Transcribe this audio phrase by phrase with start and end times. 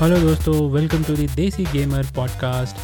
[0.00, 2.76] Hello दोस्तों welcome to the Desi gamer podcast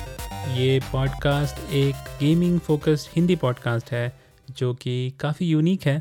[0.56, 4.12] ये podcast एक गेमिंग फोकस्ड हिंदी पॉडकास्ट है,
[4.50, 5.96] जो कि काफ़ी यूनिक है।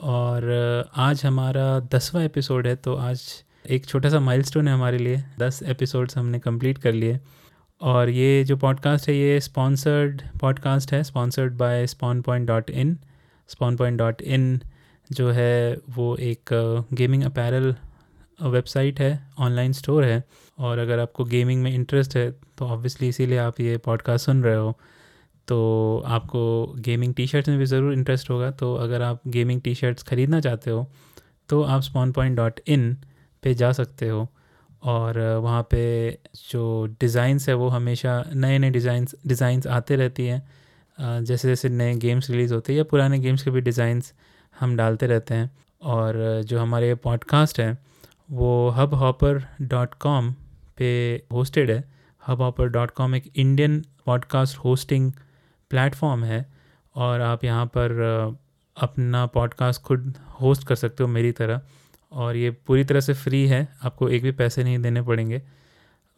[0.00, 3.22] और आज हमारा दसवां एपिसोड है तो आज
[3.70, 7.18] एक छोटा सा माइलस्टोन है हमारे लिए। दस एपिसोड्स हमने कंप्लीट कर लिए।
[7.80, 12.96] और ये जो पॉडकास्ट है, ये स्पॉन्सर्ड पॉडकास्ट है sponsored by spawn point dot in
[13.48, 14.60] spawn point dot in
[15.12, 17.74] जो है, वो एक गेमिंग अपैरल
[18.42, 20.22] वेबसाइट है ऑनलाइन स्टोर है।
[20.60, 24.56] और अगर आपको गेमिंग में इंटरेस्ट है तो ऑब्वियसली इसीलिए आप ये पॉडकास्ट सुन रहे
[24.56, 24.72] हो।
[25.48, 26.42] तो आपको
[26.78, 30.40] गेमिंग टी शर्ट्स में भी ज़रूर इंटरेस्ट होगा। तो अगर आप गेमिंग टी शर्ट्स ख़रीदना
[30.40, 30.86] चाहते हो
[31.48, 32.92] तो आप स्पॉन पॉइंट डॉट इन
[33.42, 34.28] पर जा सकते हो।
[34.82, 41.24] और वहाँ पे जो डिज़ाइंस है, वो हमेशा नए नए डिज़ाइंस डिज़ाइंस आते रहती हैं।
[41.24, 44.12] जैसे जैसे नए गेम्स रिलीज़ होते हैं या पुराने गेम्स के भी डिज़ाइंस
[44.56, 45.50] हम डालते रहते हैं।
[45.82, 47.76] और जो हमारे पॉडकास्ट हैं,
[48.30, 50.34] वो हब हॉपर डॉट कॉम
[50.80, 50.90] पे
[51.32, 51.82] होस्टेड है।
[52.28, 55.12] हब हॉपर डॉट कॉम एक इंडियन पॉडकास्ट होस्टिंग
[55.70, 56.40] प्लेटफॉर्म है
[56.94, 57.90] और आप यहाँ पर
[58.76, 61.60] अपना पॉडकास्ट खुद होस्ट कर सकते हो मेरी तरह
[62.12, 65.42] और ये पूरी तरह से फ्री है। आपको एक भी पैसे नहीं देने पड़ेंगे।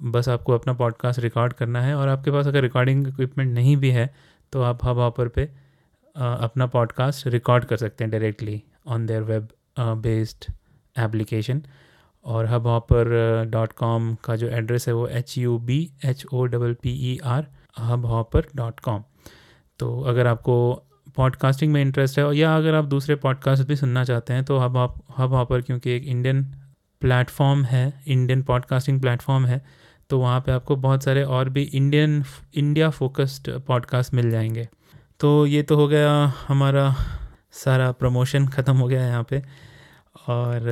[0.03, 3.91] बस आपको अपना पॉडकास्ट रिकॉर्ड करना है और आपके पास अगर रिकॉर्डिंग इक्विपमेंट नहीं भी
[3.91, 4.15] है
[4.53, 5.45] तो आप हब हॉपर पे
[6.17, 9.49] अपना पॉडकास्ट रिकॉर्ड कर सकते हैं directly on their web
[9.81, 10.53] based
[10.99, 11.63] application
[12.25, 13.05] और हब हॉपर
[13.51, 17.19] डॉट कॉम का जो एड्रेस है वो H U B H O double P E
[17.25, 17.47] R
[18.07, 19.03] Hubhopper dot com
[19.79, 20.83] तो अगर आपको
[21.17, 24.77] पॉडकास्टिंग में इंटरेस्ट है, या अगर आप दूसरे पॉडकास्ट भी सुनना चाहते हैं तो हब
[25.19, 26.45] हब हॉपर क्योंकि एक इंडियन
[27.01, 29.65] प्लेटफॉर्म है इंडियन पॉडकास्टिंग प्लेटफॉर्म है
[30.11, 32.25] तो वहाँ पे आपको बहुत सारे और भी इंडियन
[32.55, 34.69] इंडिया फोकस्ड पॉडकास्ट मिल जाएँगे।
[35.21, 36.95] तो ये तो हो गया हमारा
[37.53, 39.43] सारा प्रमोशन ख़त्म हो गया यहाँ पे।
[40.29, 40.69] और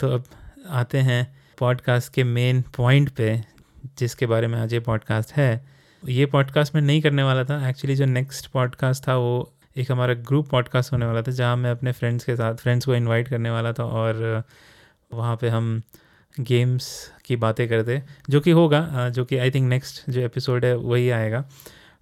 [0.00, 0.24] तो अब
[0.68, 3.44] आते हैं पॉडकास्ट के मेन पॉइंट पे,
[3.98, 5.64] जिसके बारे में आज ये पॉडकास्ट है।
[6.08, 10.14] ये पॉडकास्ट मैं नहीं करने वाला था। एक्चुअली जो नेक्स्ट पॉडकास्ट था, वो एक हमारा
[10.14, 13.50] ग्रुप पॉडकास्ट होने वाला था, जहाँ मैं अपने फ्रेंड्स के साथ फ्रेंड्स को इनवाइट करने
[13.50, 14.42] वाला था और
[15.14, 15.82] वहाँ पे हम
[16.40, 20.76] गेम्स की बातें करते, जो कि होगा, जो कि आई थिंक नेक्स्ट जो एपिसोड है,
[20.76, 21.44] वही आएगा।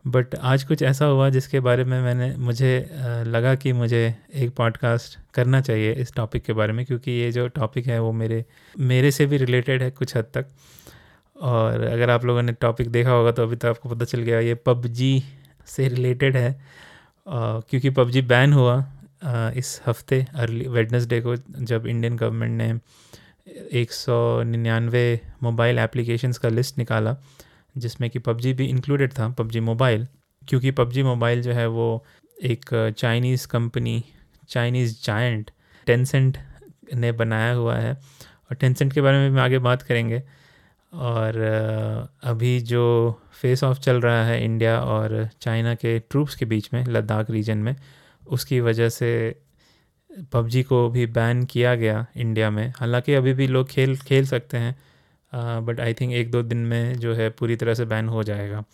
[0.04, 2.90] बट आज कुछ ऐसा हुआ जिसके बारे में मैंने, मुझे
[3.26, 7.46] लगा कि मुझे एक पॉडकास्ट करना चाहिए इस टॉपिक के बारे में, क्योंकि ये जो
[7.48, 8.44] टॉपिक है वो मेरे
[8.78, 10.46] मेरे से भी रिलेटेड है कुछ हद तक।
[11.36, 14.40] और अगर आप लोगों ने टॉपिक देखा होगा तो अभी तो आपको पता चल गया
[14.40, 15.22] ये पबजी
[15.66, 16.52] से रिलेटेड है।
[17.26, 18.84] क्योंकि पबजी बैन हुआ
[19.56, 26.48] इस हफ़्ते अर्ली वेडनेसडे को, जब इंडियन गवर्नमेंट ने एक सौ निन्यानवे मोबाइल एप्लीकेशंस का
[26.48, 27.16] लिस्ट निकाला।
[27.76, 30.06] जिसमें कि पबजी भी इंक्लूडेड था, पबजी मोबाइल
[30.48, 32.04] क्योंकि पबजी मोबाइल जो है वो
[32.42, 34.04] एक Chinese company
[34.48, 35.50] Chinese giant
[35.86, 36.38] Tencent
[36.94, 37.92] ने बनाया हुआ है।
[38.50, 40.22] और टेंसेंट के बारे में भी आगे बात करेंगे।
[40.92, 41.36] और
[42.22, 46.84] अभी जो फेस ऑफ़ चल रहा है इंडिया और चाइना के ट्रूप्स के बीच में
[46.84, 47.76] लद्दाख रीजन में,
[48.28, 49.40] उसकी वजह से
[50.32, 54.56] पबजी को भी बैन किया गया इंडिया में। हालाँकि अभी भी लोग खेल खेल सकते
[54.56, 54.76] हैं
[55.32, 58.64] बट आई थिंक एक दो दिन में जो है पूरी तरह से बैन हो जाएगा।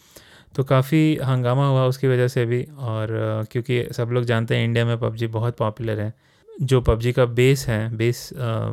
[0.57, 3.09] तो काफ़ी हंगामा हुआ उसकी वजह से भी और
[3.43, 6.13] uh, क्योंकि सब लोग जानते हैं इंडिया में पबजी बहुत पॉपुलर है।
[6.49, 8.29] जो पबजी का बेस है बेस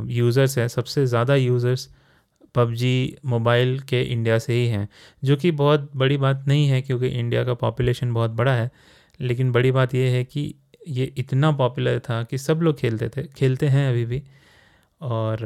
[0.09, 1.89] यूज़र्स है सबसे ज़्यादा यूज़र्स
[2.55, 4.87] पबजी मोबाइल के इंडिया से ही हैं।
[5.23, 8.69] जो कि बहुत बड़ी बात नहीं है क्योंकि इंडिया का पॉपुलेशन बहुत बड़ा है
[9.19, 10.53] लेकिन बड़ी बात यह है कि
[10.87, 14.21] ये इतना पॉपुलर था कि सब लोग खेलते थे खेलते हैं अभी भी।
[15.01, 15.37] और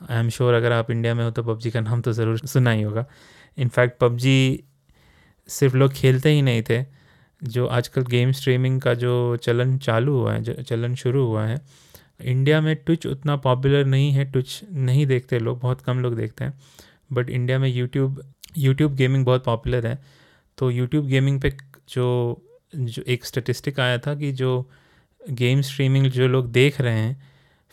[0.00, 2.70] आई एम श्योर अगर आप इंडिया में हो तो पबजी का नाम तो ज़रूर सुना
[2.70, 3.04] ही होगा।
[3.58, 4.64] इनफैक्ट पबजी
[5.48, 6.84] सिर्फ़ लोग खेलते ही नहीं थे।
[7.42, 11.60] जो आजकल गेम स्ट्रीमिंग का जो चलन चालू हुआ है, जो चलन शुरू हुआ है
[12.22, 16.44] इंडिया में ट्विच उतना पॉपुलर नहीं है ट्विच नहीं देखते लोग, बहुत कम लोग देखते
[16.44, 16.58] हैं।
[17.12, 18.22] बट इंडिया में यूट्यूब
[18.58, 19.98] यूट्यूब गेमिंग बहुत पॉपुलर है।
[20.58, 21.52] तो यूट्यूब गेमिंग पे
[21.88, 22.42] जो
[22.72, 24.70] जो एक स्टेटिस्टिक आया था कि जो
[25.20, 27.22] गेम स्ट्रीमिंग जो लोग देख रहे हैं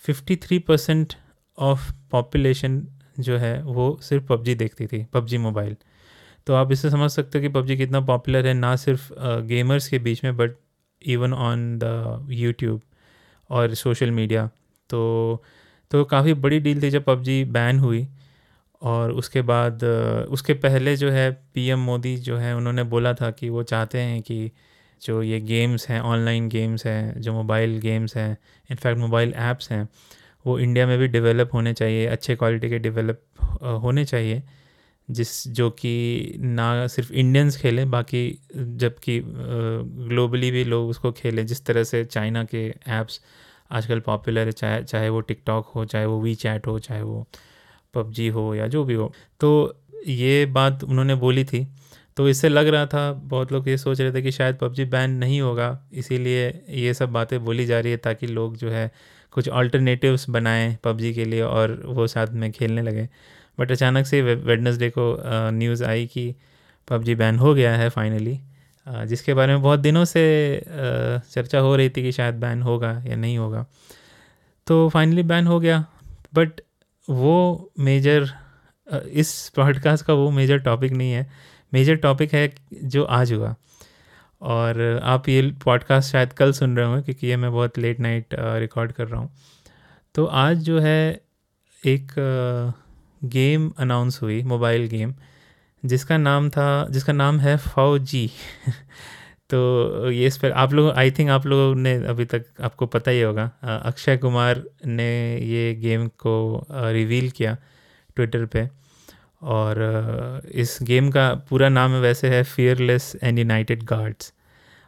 [0.03, 1.13] fifty three percent
[1.57, 2.81] of population
[3.19, 5.75] जो है, वो सिर्फ़ पबजी देखती थी, पबजी मोबाइल।
[6.47, 9.11] तो आप इससे समझ सकते हो कि पबजी कितना पॉपुलर है, ना सिर्फ़
[9.47, 10.55] गेमर्स के बीच में but
[11.01, 12.81] even on the YouTube
[13.49, 14.49] और सोशल मीडिया
[14.89, 15.01] तो
[15.91, 18.07] तो काफ़ी बड़ी डील थी जब पबजी बैन हुई
[18.81, 19.83] और उसके बाद
[20.29, 24.21] उसके पहले जो है पीएम मोदी जो है, उन्होंने बोला था कि वो चाहते हैं
[24.21, 24.51] कि
[25.01, 28.37] जो ये गेम्स हैं ऑनलाइन गेम्स हैं, जो मोबाइल गेम्स हैं
[28.69, 29.87] इनफैक्ट मोबाइल ऐप्स हैं
[30.45, 33.21] वो इंडिया में भी डेवलप होने चाहिए, अच्छे क्वालिटी के डेवलप
[33.83, 34.41] होने चाहिए,
[35.09, 41.65] जिस, जो कि ना सिर्फ़ इंडियंस खेलें, बाकी जबकि ग्लोबली भी लोग उसको खेलें, जिस
[41.65, 43.21] तरह से चाइना के ऐप्स
[43.71, 47.25] आजकल पॉपुलर है, चाहे चाहे वो टिकटॉक हो, चाहे वो वी चैट हो, चाहे वो
[47.93, 51.65] पबजी हो या जो भी हो। तो ये बात उन्होंने बोली थी।
[52.17, 55.11] तो इससे लग रहा था, बहुत लोग ये सोच रहे थे कि शायद पबजी बैन
[55.11, 58.91] नहीं होगा, इसीलिए ये सब बातें बोली जा रही है, ताकि लोग जो है
[59.35, 63.07] कुछ अल्टरनेटिव्स बनाएँ पबजी के लिए और वो साथ में खेलने लगे।
[63.59, 65.05] बट अचानक से वेडनेसडे को
[65.51, 66.35] न्यूज़ आई कि
[66.87, 68.39] पबजी बैन हो गया है फाइनली
[68.87, 70.23] जिसके बारे में बहुत दिनों से
[70.69, 73.65] चर्चा हो रही थी कि शायद बैन होगा या नहीं होगा।
[74.67, 75.85] तो फाइनली बैन हो गया।
[76.33, 76.61] बट
[77.07, 78.29] वो मेजर
[79.13, 81.27] इस पॉडकास्ट का वो मेजर टॉपिक नहीं है।
[81.73, 82.53] मेजर टॉपिक है
[82.83, 83.55] जो आज हुआ।
[84.41, 88.35] और आप ये पॉडकास्ट शायद कल सुन रहे होंगे, क्योंकि ये मैं बहुत लेट नाइट
[88.39, 89.31] रिकॉर्ड कर रहा हूँ।
[90.15, 91.21] तो आज जो है
[91.83, 92.11] एक
[93.23, 95.13] गेम अनाउंस हुई मोबाइल गेम
[95.83, 98.29] जिसका नाम था, जिसका नाम है फौजी।
[99.49, 103.11] तो ये इस पर आप लोग आई थिंक आप लोगों ने अभी तक, आपको पता
[103.11, 103.51] ही होगा
[103.83, 107.57] अक्षय कुमार ने ये गेम को रिवील किया
[108.15, 108.67] ट्विटर पे।
[109.45, 114.31] और इस गेम का पूरा नाम वैसे है फियरलेस एंड यूनाइटेड गार्ड्स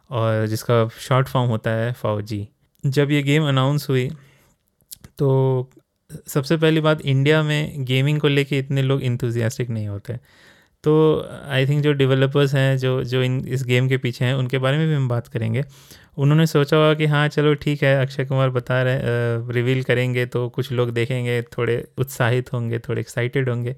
[0.09, 2.47] और जिसका शॉर्ट फॉर्म होता है फौजी।
[2.83, 4.09] जब ये गेम अनाउंस हुई
[5.17, 5.69] तो
[6.27, 10.13] सबसे पहली बात, इंडिया में गेमिंग को लेके इतने लोग इंथुजियास्टिक नहीं होते।
[10.83, 10.93] तो
[11.49, 14.77] आई थिंक जो डेवलपर्स हैं, जो जो इन, इस गेम के पीछे हैं, उनके बारे
[14.77, 15.63] में भी हम बात करेंगे।
[16.17, 20.47] उन्होंने सोचा होगा कि हाँ चलो ठीक है, अक्षय कुमार बता रहे रिवील करेंगे तो
[20.49, 23.75] कुछ लोग देखेंगे, थोड़े उत्साहित होंगे, थोड़े एक्साइटेड होंगे।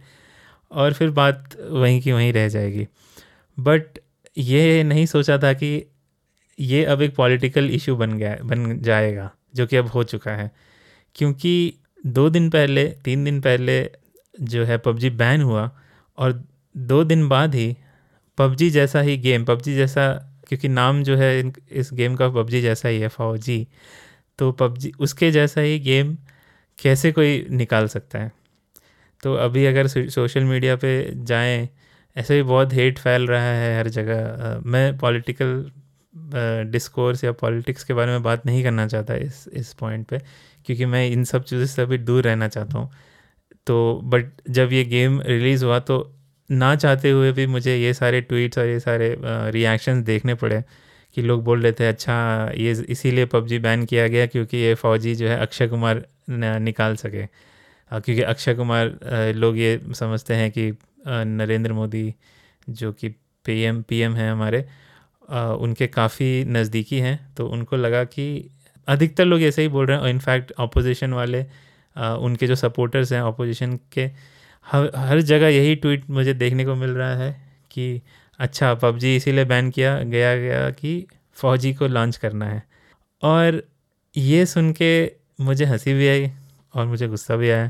[0.72, 2.88] और फिर बात वहीं की वहीं रह जाएगी।
[3.60, 4.00] बट
[4.38, 5.86] ये नहीं सोचा था कि
[6.60, 10.52] ये अब एक पॉलिटिकल इशू बन गया, बन जाएगा, जो कि अब हो चुका है।
[11.16, 11.74] क्योंकि
[12.06, 13.92] दो दिन पहले, तीन दिन पहले
[14.42, 15.72] जो है पबजी बैन हुआ
[16.18, 16.44] और
[16.78, 17.78] दो दिन बाद ही
[18.38, 22.90] पबजी जैसा ही गेम पबजी जैसा, क्योंकि नाम जो है इस गेम का पबजी जैसा
[22.90, 23.68] ही है, फौजी।
[24.40, 26.18] तो पबजी, उसके जैसा ही गेम
[26.82, 28.39] कैसे कोई निकाल सकता है?
[29.24, 30.92] तो अभी अगर सोशल मीडिया पे
[31.26, 31.68] जाएँ,
[32.16, 35.72] ऐसे भी बहुत हेट फैल रहा है हर जगह। मैं पॉलिटिकल
[36.72, 40.20] डिस्कोर्स या पॉलिटिक्स के बारे में बात नहीं करना चाहता इस इस पॉइंट पे,
[40.66, 42.90] क्योंकि मैं इन सब चीज़ों से अभी दूर रहना चाहता हूँ।
[43.68, 45.98] तो बट जब ये गेम रिलीज़ हुआ तो
[46.50, 49.16] ना चाहते हुए भी मुझे ये सारे ट्वीट्स और ये सारे
[49.52, 50.64] रिएक्शंस देखने पड़े
[51.18, 52.16] कि लोग बोल रहे थे अच्छा
[52.58, 57.26] ये इसीलिए पबजी बैन किया गया क्योंकि ये फौजी जो है अक्षय कुमार निकाल सके।
[57.92, 60.72] क्योंकि अक्षय कुमार लोग ये समझते हैं कि
[61.08, 62.14] नरेंद्र मोदी
[62.70, 63.10] जो कि
[63.46, 64.66] पीएम पीएम हैं हमारे
[65.60, 68.26] उनके काफ़ी नज़दीकी हैं तो उनको लगा कि
[68.88, 71.42] अधिकतर लोग ऐसे ही बोल रहे हैं। और इनफैक्ट अपोजिशन वाले
[72.20, 74.06] उनके जो सपोर्टर्स हैं अपोजिशन के,
[74.68, 77.32] हर हर जगह यही ट्वीट मुझे देखने को मिल रहा है
[77.72, 78.02] कि
[78.40, 81.06] अच्छा पबजी इसीलिए बैन किया, गया गया कि
[81.38, 82.64] फ़ौजी को लॉन्च करना है।
[83.24, 83.62] और
[84.16, 84.92] ये सुन के
[85.42, 86.30] मुझे हँसी भी आई
[86.74, 87.70] और मुझे गुस्सा भी आया।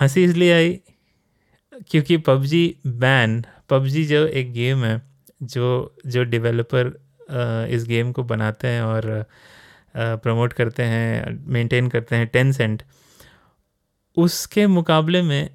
[0.00, 0.80] हँसी इसलिए आई
[1.90, 5.00] क्योंकि पबजी बैन, पबजी जो एक गेम है,
[5.42, 6.92] जो जो डेवलपर
[7.70, 9.26] इस गेम को बनाते हैं और
[9.96, 12.82] प्रमोट करते हैं मेंटेन करते हैं टेन सेंट
[14.16, 15.50] उसके मुकाबले में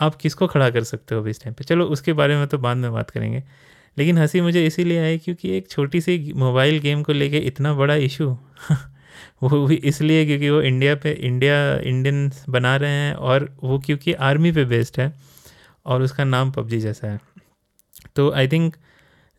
[0.00, 1.64] आप किसको खड़ा कर सकते हो अभी इस टाइम पे?
[1.64, 3.42] चलो उसके बारे में तो बाद में बात करेंगे।
[3.98, 7.94] लेकिन हँसी मुझे इसीलिए आई क्योंकि एक छोटी सी मोबाइल गेम को लेके इतना बड़ा
[7.94, 8.36] इशू
[9.42, 14.12] वो भी इसलिए क्योंकि वो इंडिया पे इंडिया इंडियन बना रहे हैं और वो क्योंकि
[14.12, 15.12] आर्मी पे बेस्ड है
[15.86, 17.20] और उसका नाम पबजी जैसा है।
[18.16, 18.76] तो आई थिंक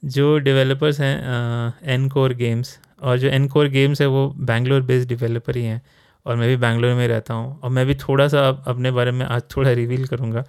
[0.04, 5.10] जो डेवलपर्स हैं एन कोर गेम्स और जो एन कोर गेम्स है वो बैंगलोर बेस्ड
[5.10, 5.82] डेवलपर ही हैं
[6.26, 9.26] और मैं भी बैंगलोर में रहता हूँ और मैं भी थोड़ा सा अपने बारे में
[9.26, 10.44] आज थोड़ा रिवील करूँगा।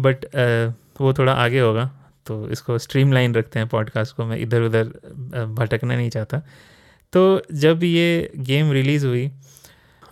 [0.00, 0.24] बट
[1.00, 1.90] वो थोड़ा आगे होगा
[2.26, 4.84] तो इसको स्ट्रीमलाइन रखते हैं पॉडकास्ट को। मैं इधर उधर
[5.58, 6.40] भटकना नहीं चाहता।
[7.12, 9.30] तो जब ये गेम रिलीज़ हुई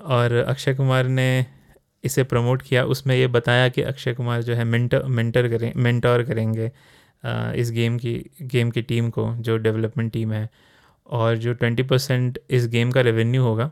[0.00, 1.46] और अक्षय कुमार ने
[2.04, 6.22] इसे प्रमोट किया, उसमें ये बताया कि अक्षय कुमार जो है मेंटर मेंटर करें मेंटोर
[6.22, 6.70] करेंगे
[7.60, 10.48] इस गेम की गेम की टीम को, जो डेवलपमेंट टीम है।
[11.06, 13.70] और जो ट्वेंटी परसेंट इस गेम का रेवेन्यू होगा,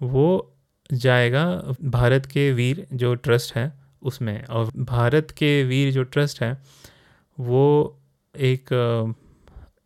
[0.00, 0.52] वो
[0.90, 1.44] जाएगा
[1.84, 3.72] भारत के वीर जो ट्रस्ट है
[4.02, 6.56] उसमें। और भारत के वीर जो ट्रस्ट है,
[7.38, 7.98] वो
[8.34, 8.68] एक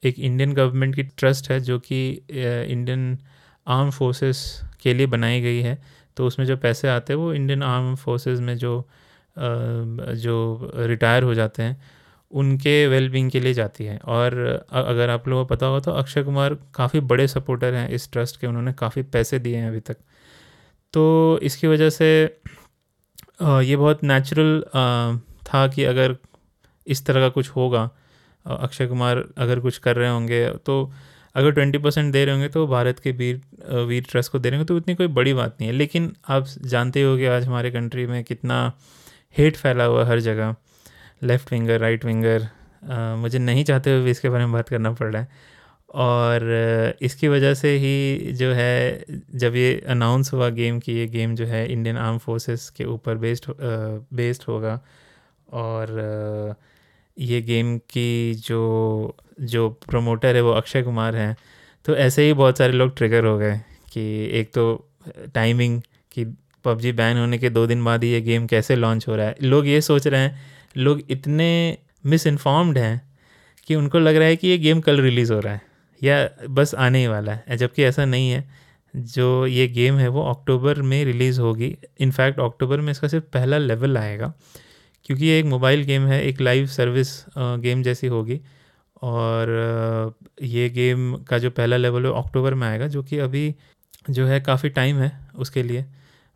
[0.03, 3.19] एक इंडियन गवर्नमेंट की ट्रस्ट है, जो कि इंडियन
[3.67, 5.79] आर्म फोर्सेस के लिए बनाई गई है।
[6.17, 8.85] तो उसमें जो पैसे आते हैं, वो इंडियन आर्म फोर्सेस में जो
[9.37, 11.81] जो रिटायर हो जाते हैं,
[12.33, 14.35] उनके वेलबींग के लिए जाती है। और
[14.73, 18.41] अगर आप लोगों को पता हो तो अक्षय कुमार काफ़ी बड़े सपोर्टर हैं इस ट्रस्ट
[18.41, 19.97] के। उन्होंने काफ़ी पैसे दिए हैं अभी तक।
[20.95, 22.09] तो इसकी वजह से
[23.43, 24.63] ये बहुत नेचुरल
[25.47, 26.17] था कि अगर
[26.87, 27.89] इस तरह का कुछ होगा
[28.47, 30.93] अक्षय कुमार अगर कुछ कर रहे होंगे तो
[31.35, 33.41] अगर ट्वेंटी परसेंट दे रहे होंगे तो भारत के वीर
[33.89, 36.47] वीर ट्रस्ट को दे रहे होंगे तो इतनी कोई बड़ी बात नहीं है। लेकिन आप
[36.65, 38.73] जानते हो कि आज हमारे कंट्री में कितना
[39.37, 40.55] हेट फैला हुआ हर जगह।
[41.23, 42.49] लेफ़्ट विंगर राइट विंगर
[43.19, 45.29] मुझे नहीं चाहते हुए भी इसके बारे में बात करना पड़ रहा है।
[45.95, 49.05] और इसकी वजह से ही जो है,
[49.35, 53.17] जब ये अनाउंस हुआ गेम कि ये गेम जो है इंडियन आर्म फोर्सेस के ऊपर
[53.17, 53.51] बेस्ड
[54.15, 54.81] बेस्ड होगा।
[55.53, 56.55] और
[57.21, 61.37] ये गेम की जो जो प्रमोटर है वो अक्षय कुमार हैं।
[61.87, 63.59] तो ऐसे ही बहुत सारे लोग ट्रिगर हो गए
[63.93, 64.65] कि एक तो
[65.35, 65.81] टाइमिंग
[66.13, 66.25] कि
[66.65, 69.37] पबजी बैन होने के दो दिन बाद ही ये गेम कैसे लॉन्च हो रहा है।
[69.43, 70.41] लोग ये सोच रहे हैं,
[70.77, 73.01] लोग इतने मिस इन्फॉर्म्ड हैं
[73.69, 75.63] कि उनको लग रहा है कि ये गेम कल रिलीज़ हो रहा है,
[76.03, 78.45] या बस आने ही वाला है। जबकि ऐसा नहीं है,
[78.95, 83.59] जो ये गेम है वो अक्टूबर में रिलीज़ होगी। इनफैक्ट अक्टूबर में इसका सिर्फ़ पहला
[83.59, 84.33] लेवल आएगा।
[85.11, 88.39] क्योंकि ये एक मोबाइल गेम है, एक लाइव सर्विस गेम जैसी होगी।
[89.03, 93.55] और ये गेम का जो पहला लेवल है, अक्टूबर में आएगा, जो कि अभी
[94.11, 95.85] जो है काफ़ी टाइम है उसके लिए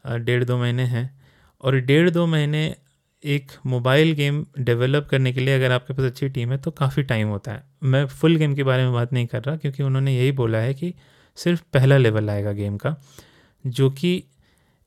[0.04, 1.10] डेढ़ दो महीने हैं।
[1.62, 2.64] और डेढ़ दो महीने
[3.24, 7.02] एक मोबाइल गेम डेवलप करने के लिए अगर आपके पास अच्छी टीम है तो काफ़ी
[7.04, 10.16] टाइम होता है। मैं फुल गेम के बारे में बात नहीं कर रहा, क्योंकि उन्होंने
[10.16, 10.94] यही बोला है कि
[11.38, 12.96] सिर्फ़ पहला लेवल आएगा गेम का,
[13.64, 14.22] जो कि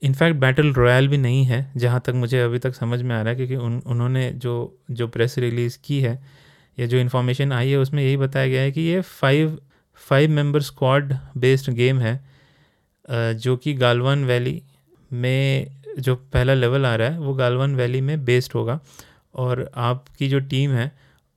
[0.01, 3.29] इनफैक्ट बैटल रॉयल भी नहीं है, जहाँ तक मुझे अभी तक समझ में आ रहा
[3.29, 6.19] है, क्योंकि उन, उन्होंने जो जो प्रेस रिलीज़ की है,
[6.77, 9.57] या जो इन्फॉर्मेशन आई है, उसमें यही बताया गया है कि ये five
[10.01, 12.19] five member squad based game है
[13.35, 14.61] जो कि गालवान वैली
[15.11, 15.67] में
[15.99, 18.79] जो पहला लेवल आ रहा है, वो गालवान वैली में बेस्ड होगा,
[19.35, 20.91] और आपकी जो टीम है,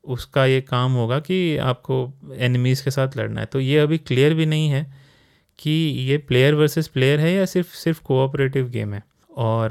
[0.05, 1.97] उसका ये काम होगा कि आपको
[2.37, 4.83] एनिमीज़ के साथ लड़ना है। तो ये अभी क्लियर भी नहीं है
[5.61, 9.03] कि ये प्लेयर वर्सेस प्लेयर है या सिर्फ़ सिर्फ़ कोऑपरेटिव गेम है?
[9.31, 9.71] और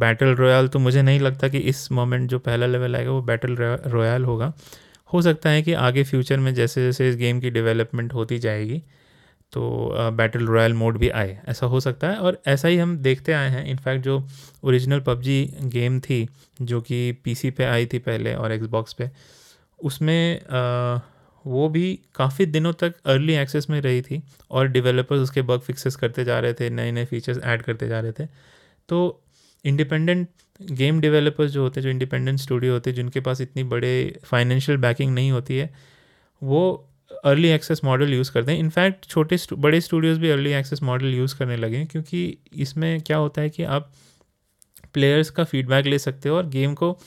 [0.00, 3.56] बैटल रॉयल तो मुझे नहीं लगता कि इस मोमेंट जो पहला लेवल आएगा वो बैटल
[3.86, 4.52] रॉयल होगा।
[5.12, 8.82] हो सकता है कि आगे फ्यूचर में जैसे जैसे इस गेम की डेवलपमेंट होती जाएगी
[9.52, 13.32] तो बैटल रॉयल मोड भी आए। ऐसा हो सकता है और ऐसा ही हम देखते
[13.32, 14.22] आए हैं। इनफैक्ट जो
[14.64, 16.26] ओरिजिनल पबजी गेम थी,
[16.62, 19.10] जो कि पीसी पे आई थी पहले और एक्सबॉक्स पे,
[19.80, 20.40] उसमें
[21.44, 25.96] वो भी काफ़ी दिनों तक अर्ली एक्सेस में रही थी और डेवलपर्स उसके बग फिक्सेस
[25.96, 28.26] करते जा रहे थे नए नए फीचर्स ऐड करते जा रहे थे।
[28.88, 29.22] तो
[29.64, 30.28] इंडिपेंडेंट
[30.60, 34.78] गेम डेवलपर्स जो होते हैं, जो इंडिपेंडेंट स्टूडियो होते हैं, जिनके पास इतनी बड़े फाइनेंशियल
[34.78, 35.70] बैकिंग नहीं होती है,
[36.42, 36.86] वो
[37.24, 41.36] अर्ली एक्सेस मॉडल यूज़ करते हैं। इनफैक्ट छोटे बड़े स्टूडियोज़ भी अर्ली एक्सेस मॉडल यूज़
[41.38, 43.92] करने लगे क्योंकि इसमें क्या होता है कि आप
[44.94, 46.98] प्लेयर्स का फीडबैक ले सकते हो और गेम को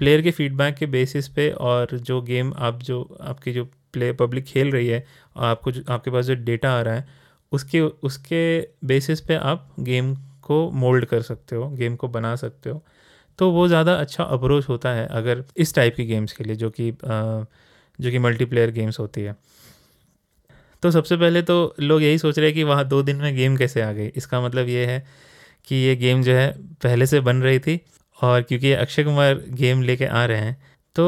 [0.00, 4.44] प्लेयर के फीडबैक के बेसिस पे और जो गेम आप जो, आपकी जो प्ले पब्लिक
[4.44, 5.04] खेल रही है
[5.36, 7.06] और आपको जो, आपके पास जो डेटा आ रहा है,
[7.52, 12.70] उसके उसके बेसिस पे आप गेम को मोल्ड कर सकते हो गेम को बना सकते
[12.70, 12.82] हो।
[13.38, 16.70] तो वो ज़्यादा अच्छा अप्रोच होता है अगर इस टाइप की गेम्स के लिए जो
[16.70, 19.36] कि जो कि मल्टीप्लेयर गेम्स होती है।
[20.82, 23.56] तो सबसे पहले तो लोग यही सोच रहे हैं कि वहाँ दो दिन में गेम
[23.56, 24.06] कैसे आ गई?
[24.06, 25.04] इसका मतलब ये है
[25.68, 26.50] कि ये गेम जो है
[26.82, 27.80] पहले से बन रही थी
[28.22, 30.56] और क्योंकि अक्षय कुमार गेम लेके आ रहे हैं
[30.96, 31.06] तो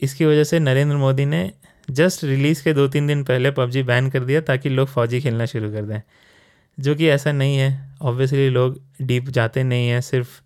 [0.00, 1.50] इसकी वजह से नरेंद्र मोदी ने
[1.90, 5.46] जस्ट रिलीज़ के दो तीन दिन पहले पबजी बैन कर दिया ताकि लोग फौजी खेलना
[5.46, 6.00] शुरू कर दें।
[6.78, 10.40] जो कि ऐसा नहीं है। ऑब्वियसली लोग डीप जाते नहीं हैं सिर्फ़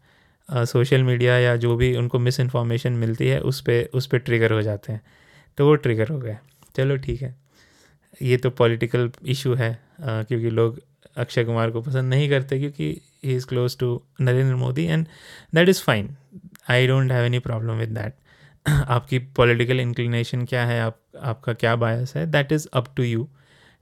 [0.48, 4.52] सोशल मीडिया या जो भी उनको मिस इन्फॉर्मेशन मिलती है उस पर उस पर ट्रिगर
[4.52, 5.00] हो जाते हैं।
[5.58, 6.36] तो वो ट्रिगर हो गए।
[6.76, 7.34] चलो ठीक है।
[8.22, 9.70] ये तो पॉलिटिकल इशू है
[10.02, 10.80] आ, क्योंकि लोग
[11.16, 15.06] अक्षय कुमार को पसंद नहीं करते क्योंकि he is close to Narendra Modi and
[15.54, 16.16] that is fine
[16.70, 18.14] I don't have any problem with that
[18.68, 20.80] आपकी पॉलिटिकल इंक्लिनेशन क्या है?
[20.80, 22.26] आप, आपका क्या बायस है?
[22.26, 23.28] That is up to you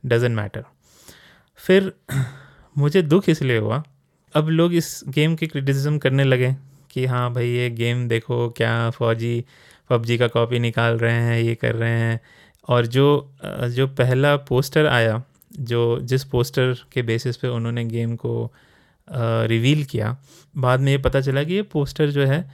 [0.07, 0.65] doesn't matter
[1.57, 1.93] फिर
[2.79, 3.83] मुझे दुख इसलिए हुआ।
[4.35, 6.55] अब लोग इस गेम की क्रिटिसिज्म करने लगे
[6.91, 9.45] कि हाँ भाई, ये गेम देखो क्या फौजी,
[9.91, 12.21] पबजी का कॉपी निकाल रहे हैं, ये कर रहे हैं।
[12.69, 13.35] और जो
[13.71, 15.23] जो पहला पोस्टर आया,
[15.61, 18.53] जो जिस पोस्टर के बेसिस पे उन्होंने गेम को
[19.11, 20.17] रिवील किया।
[20.55, 22.45] बाद में ये पता चला कि ये पोस्टर जो है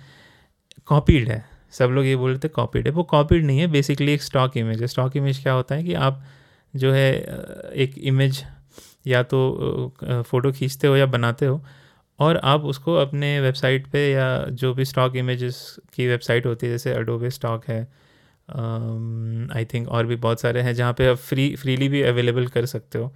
[0.87, 4.13] कॉपीड है। सब लोग ये बोल रहे थे कॉपीड है। वो कॉपीड नहीं है। बेसिकली
[4.13, 6.23] एक स्टॉक इमेज है। स्टॉक इमेज क्या होता है कि आप
[6.75, 7.13] जो है
[7.75, 8.43] एक इमेज
[9.07, 11.61] या तो फ़ोटो खींचते हो या बनाते हो
[12.19, 15.57] और आप उसको अपने वेबसाइट पे या जो भी स्टॉक इमेजेस
[15.95, 17.83] की वेबसाइट होती है, जैसे अडोबे स्टॉक है
[19.51, 22.67] आई थिंक और भी बहुत सारे हैं जहाँ पे आप फ्री फ्रीली भी अवेलेबल कर
[22.67, 23.13] सकते हो।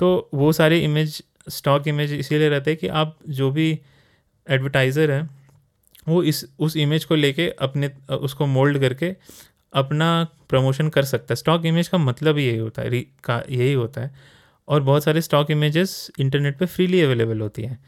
[0.00, 3.70] तो वो सारे इमेज स्टॉक इमेज इसीलिए रहते हैं कि आप जो भी
[4.46, 5.28] एडवर्टाइज़र हैं,
[6.08, 9.14] वो इस, उस इमेज को लेके अपने, उसको मोल्ड करके
[9.72, 14.00] अपना प्रमोशन कर सकता है। स्टॉक इमेज का मतलब यही होता है का यही होता
[14.00, 14.14] है।
[14.68, 17.78] और बहुत सारे स्टॉक इमेजेस इंटरनेट पे फ्रीली अवेलेबल होती हैं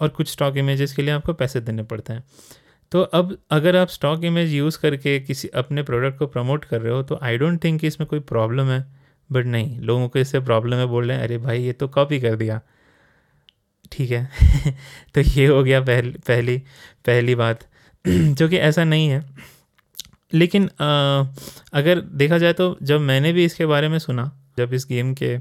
[0.00, 2.24] और कुछ स्टॉक इमेजेस के लिए आपको पैसे देने पड़ते हैं।
[2.92, 6.92] तो अब अगर आप स्टॉक इमेज यूज़ करके किसी अपने प्रोडक्ट को प्रमोट कर रहे
[6.92, 8.84] हो तो आई डोंट थिंक कि इसमें कोई प्रॉब्लम है।
[9.30, 12.20] बट नहीं, लोगों को इससे प्रॉब्लम है बोल रहे हैं, अरे भाई, ये तो कॉपी
[12.20, 12.60] कर दिया।
[13.92, 14.28] ठीक है।
[15.14, 16.56] तो ये हो गया पहली पहली
[17.06, 17.66] पहली बात।
[18.06, 19.24] जो कि ऐसा नहीं है।
[20.32, 21.24] लेकिन आ,
[21.72, 25.36] अगर देखा जाए तो जब मैंने भी इसके बारे में सुना जब इस गेम के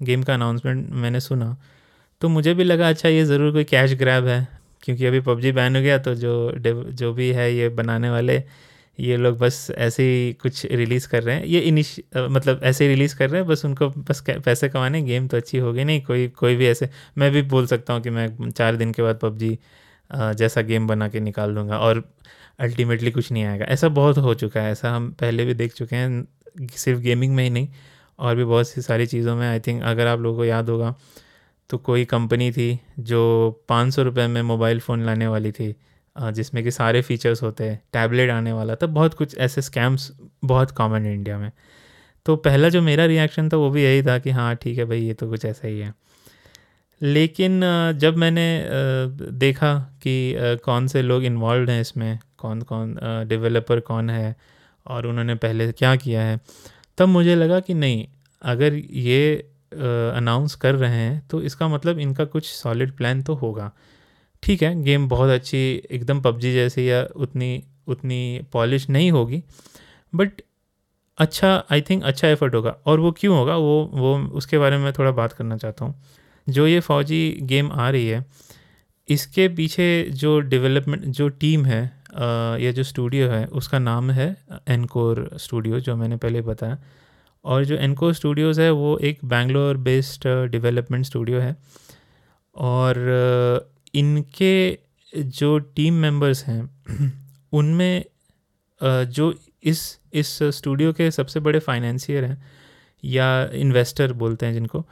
[0.00, 1.56] गेम का अनाउंसमेंट मैंने सुना
[2.20, 4.46] तो मुझे भी लगा अच्छा ये ज़रूर कोई कैश ग्रैब है।
[4.82, 6.32] क्योंकि अभी पबजी बैन हो गया तो जो
[6.92, 8.38] जो भी है ये बनाने वाले
[8.98, 12.90] ये लोग बस ऐसे ही कुछ रिलीज़ कर रहे हैं। ये इनिश मतलब ऐसे ही
[12.90, 16.28] रिलीज़ कर रहे हैं, बस उनको बस पैसे कमाने गेम तो अच्छी होगी नहीं, कोई
[16.30, 19.58] कोई भी ऐसे, मैं भी बोल सकता हूँ कि मैं चार दिन के बाद पबजी
[20.10, 22.02] जैसा गेम बना के निकाल दूँगा और
[22.60, 25.96] अल्टीमेटली कुछ नहीं आएगा। ऐसा बहुत हो चुका है, ऐसा हम पहले भी देख चुके
[25.96, 26.26] हैं,
[26.68, 27.68] सिर्फ़ गेमिंग में ही नहीं,
[28.18, 30.94] और भी बहुत सी सारी चीज़ों में। आई थिंक अगर आप लोगों को याद होगा
[31.70, 33.20] तो कोई कंपनी थी जो
[33.68, 35.74] पाँच सौ रुपये में मोबाइल फ़ोन लाने वाली थी।
[36.16, 40.10] जिसमें कि सारे फीचर्स होते हैं टैबलेट आने वाला था बहुत कुछ ऐसे स्कैम्स
[40.44, 41.50] बहुत कॉमन है इंडिया में।
[42.26, 45.00] तो पहला जो मेरा रिएक्शन था, वो भी यही था कि हाँ ठीक है भाई,
[45.00, 45.92] ये तो कुछ ऐसा ही है।
[47.00, 47.60] लेकिन
[47.98, 48.44] जब मैंने
[49.38, 52.94] देखा कि कौन से लोग इन्वॉल्व हैं इसमें, कौन कौन
[53.28, 54.36] डेवलपर कौन है,
[54.86, 56.40] और उन्होंने पहले क्या किया है,
[56.98, 58.06] तब मुझे लगा कि नहीं,
[58.42, 59.34] अगर ये
[59.72, 63.70] अनाउंस कर रहे हैं तो इसका मतलब इनका कुछ सॉलिड प्लान तो होगा।
[64.42, 65.58] ठीक है गेम बहुत अच्छी
[65.90, 69.42] एकदम पबजी जैसी या उतनी उतनी पॉलिश नहीं होगी
[70.12, 70.42] बट
[71.18, 73.56] अच्छा आई थिंक अच्छा एफर्ट होगा। और वो क्यों होगा?
[73.56, 75.94] वो वो उसके बारे में थोड़ा बात करना चाहता हूँ।
[76.46, 78.24] जो ये फौजी गेम आ रही है,
[79.08, 81.82] इसके पीछे जो डेवलपमेंट जो टीम है
[82.62, 84.36] या जो स्टूडियो है, उसका नाम है
[84.68, 86.78] एनकोर स्टूडियो जो मैंने पहले बताया।
[87.44, 91.56] और जो एनकोर स्टूडियोज़ है, वो एक बैंगलोर बेस्ड डेवलपमेंट स्टूडियो है।
[92.56, 94.78] और इनके
[95.12, 96.62] जो टीम मेंबर्स हैं,
[97.52, 98.04] उनमें
[98.80, 99.80] जो इस
[100.14, 102.42] इस स्टूडियो के सबसे बड़े फाइनेंसियर हैं,
[103.02, 104.84] या इन्वेस्टर बोलते हैं जिनको,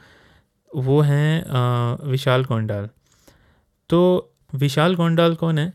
[0.71, 2.89] वो हैं विशाल कोंडाल
[3.89, 3.99] तो
[4.53, 5.71] विशाल कोंडाल कौन है?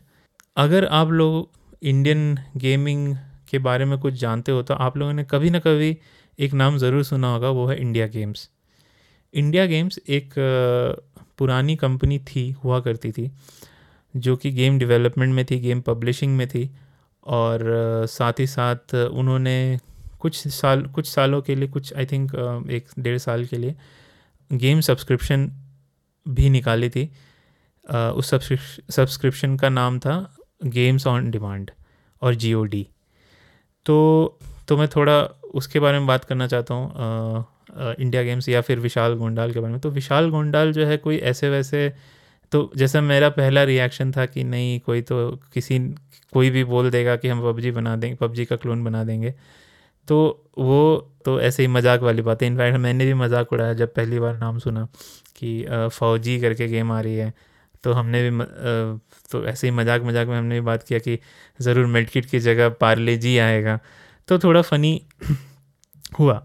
[0.57, 1.49] अगर आप लोग
[1.83, 3.15] इंडियन गेमिंग
[3.49, 5.97] के बारे में कुछ जानते हो तो आप लोगों ने कभी ना कभी
[6.39, 8.49] एक नाम ज़रूर सुना होगा, वो है इंडिया गेम्स
[9.33, 10.33] इंडिया गेम्स एक
[11.37, 13.29] पुरानी कंपनी थी, हुआ करती थी,
[14.13, 16.69] जो कि गेम डेवलपमेंट में थी गेम पब्लिशिंग में थी,
[17.23, 19.79] और साथ ही साथ उन्होंने
[20.19, 22.35] कुछ साल, कुछ सालों के लिए, कुछ आई थिंक
[22.71, 23.75] एक डेढ़ साल के लिए
[24.51, 25.49] गेम सब्सक्रिप्शन
[26.25, 27.09] भी निकाली थी।
[27.85, 30.15] उस सब्सक्रिप्शन का नाम था
[30.65, 31.71] गेम्स ऑन डिमांड
[32.21, 32.85] और जी
[33.85, 35.21] तो तो मैं थोड़ा
[35.55, 37.45] उसके बारे में बात करना चाहता हूँ।
[37.77, 41.17] इंडिया गेम्स या फिर विशाल गोंडाल के बारे में। तो विशाल गोंडाल जो है कोई
[41.25, 41.91] ऐसे वैसे
[42.51, 45.79] तो जैसा मेरा पहला रिएक्शन था कि नहीं, कोई तो किसी,
[46.33, 49.33] कोई भी बोल देगा कि हम पबजी बना देंगे पबजी का क्लोन बना देंगे।
[50.07, 50.17] तो
[50.57, 54.19] वो तो ऐसे ही मज़ाक वाली बात। है इनफैक्ट मैंने भी मज़ाक उड़ाया जब पहली
[54.19, 54.87] बार नाम सुना
[55.35, 57.33] कि फ़ौजी करके गेम आ रही है।
[57.83, 58.45] तो हमने भी
[59.31, 61.17] तो ऐसे ही मज़ाक मज़ाक में हमने भी बात किया कि
[61.61, 63.79] ज़रूर मेडकिट की जगह पार्ले जी आएगा।
[64.29, 65.01] तो थोड़ा फ़नी
[66.19, 66.43] हुआ।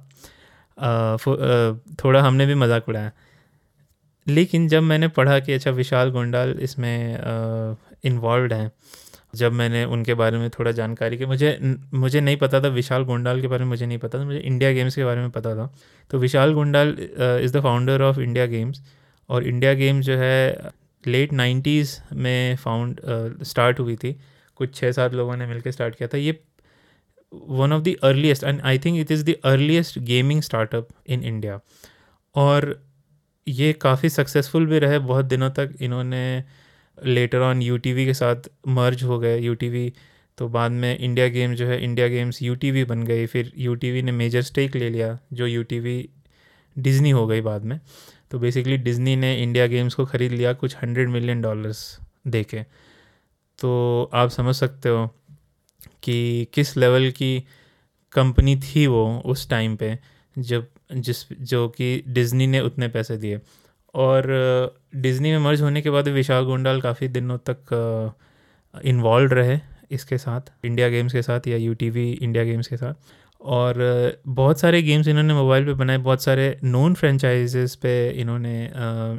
[2.04, 3.12] थोड़ा हमने भी मज़ाक उड़ाया।
[4.26, 7.16] लेकिन जब मैंने पढ़ा कि अच्छा विशाल गोंडाल इसमें
[8.04, 8.70] इन्वॉल्व हैं,
[9.34, 11.58] जब मैंने उनके बारे में थोड़ा जानकारी की, मुझे
[11.94, 14.72] मुझे नहीं पता था विशाल गोंडाल के बारे में, मुझे नहीं पता था, मुझे इंडिया
[14.72, 15.72] गेम्स के बारे में पता था।
[16.10, 16.96] तो Vishal Gondal
[17.42, 18.82] is the founder of India Games
[19.28, 20.70] और इंडिया गेम्स जो है
[21.04, 23.00] लेट नाइन्टीज़ में फाउंड
[23.44, 24.16] स्टार्ट हुई थी।
[24.56, 26.38] कुछ छः सात लोगों ने मिलकर स्टार्ट किया था। ये
[27.32, 31.60] one of the earliest and I think it is the earliest gaming startup in India
[32.34, 32.74] और
[33.46, 36.44] ये काफ़ी सक्सेसफुल भी रहे बहुत दिनों तक, इन्होंने
[36.98, 39.92] लेटर ऑन यूटीवी के साथ मर्ज हो गए यूटीवी
[40.38, 44.12] तो बाद में इंडिया गेम जो है इंडिया गेम्स यूटीवी बन गई, फिर यूटीवी ने
[44.12, 45.64] मेजर स्टेक ले लिया, जो यू
[46.76, 47.80] डिज़नी हो गई बाद में।
[48.30, 52.62] तो बेसिकली डिज़नी ने इंडिया गेम्स को ख़रीद लिया कुछ हंड्रेड मिलियन डॉलर्स दे के
[53.58, 55.08] तो आप समझ सकते हो
[56.02, 57.38] कि किस लेवल की
[58.12, 59.98] कंपनी थी वो उस टाइम पे,
[60.36, 63.40] जब, जिस, जो कि डिज़नी ने उतने पैसे दिए।
[63.94, 64.26] और
[64.96, 68.14] डिज़नी में मर्ज होने के बाद विशाल गोंडाल काफ़ी दिनों तक
[68.84, 69.58] इन्वॉल्व रहे
[69.90, 72.94] इसके साथ इंडिया गेम्स के साथ या यूटीवी इंडिया गेम्स के साथ।
[73.40, 78.64] और बहुत सारे गेम्स इन्होंने मोबाइल पे बनाए, बहुत सारे नॉन फ्रेंचाइजेस पे इन्होंने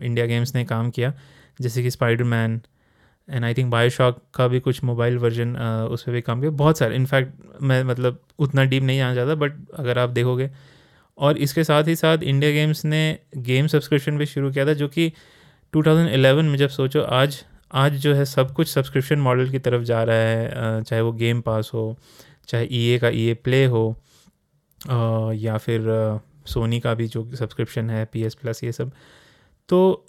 [0.05, 1.13] इंडिया गेम्स ने काम किया।
[1.61, 2.61] जैसे कि Spider Man
[3.27, 5.55] and I think BioShock का भी कुछ मोबाइल वर्जन
[5.91, 9.35] उस पर भी काम किया। बहुत सारे इनफैक्ट मैं मतलब उतना डीप नहीं आना चाहता
[9.35, 10.49] बट अगर आप देखोगे।
[11.17, 14.87] और इसके साथ ही साथ इंडिया गेम्स ने गेम सब्सक्रिप्शन भी शुरू किया था, जो
[14.87, 15.11] कि
[15.73, 20.03] 2011 में जब सोचो, आज आज जो है सब कुछ सब्सक्रिप्शन मॉडल की तरफ़ जा
[20.03, 21.97] रहा है। चाहे वो गेम पास हो,
[22.47, 23.95] चाहे ई e का ई प्ले हो
[25.35, 25.87] या फिर
[26.47, 28.91] सोनी का भी जो सब्सक्रिप्शन है पी एस प्लस ये सब।
[29.69, 30.05] तो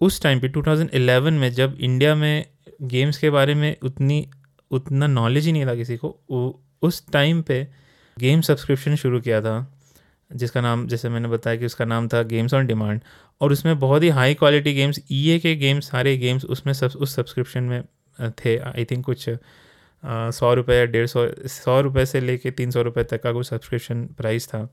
[0.00, 2.44] उस टाइम पे 2011 में जब इंडिया में
[2.82, 4.26] गेम्स के बारे में उतनी,
[4.70, 7.66] उतना नॉलेज ही नहीं था किसी को। उस टाइम पे
[8.16, 9.54] गेम सब्सक्रिप्शन शुरू किया था,
[10.30, 13.00] जिसका नाम, जैसे मैंने बताया कि उसका नाम था गेम्स ऑन डिमांड
[13.40, 17.14] और उसमें बहुत ही हाई क्वालिटी गेम्स ईए के गेम्स सारे गेम्स उसमें सब, उस
[17.14, 17.82] सब्सक्रिप्शन में
[18.38, 19.28] थे। आई थिंक कुछ
[20.32, 23.46] सौ रुपये या डेढ़ सौ सौ रुपये से लेके तीन सौ रुपये तक का कुछ
[23.46, 24.68] सब्सक्रिप्शन प्राइस था।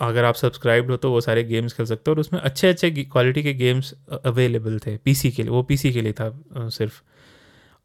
[0.00, 2.90] अगर आप सब्सक्राइब्ड हो तो वो सारे गेम्स खेल सकते हो, और उसमें अच्छे अच्छे
[2.90, 3.92] क्वालिटी के गेम्स
[4.24, 7.02] अवेलेबल थे पीसी के लिए, वो पीसी के लिए था सिर्फ़।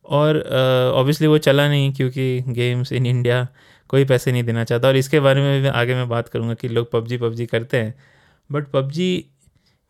[0.09, 0.37] और
[0.95, 3.47] ऑब्वियसली वो चला नहीं क्योंकि गेम्स इन इंडिया
[3.89, 6.67] कोई पैसे नहीं देना चाहता। और इसके बारे में भी आगे मैं बात करूँगा कि
[6.67, 7.93] लोग पबजी पबजी करते हैं।
[8.49, 9.25] बट पबजी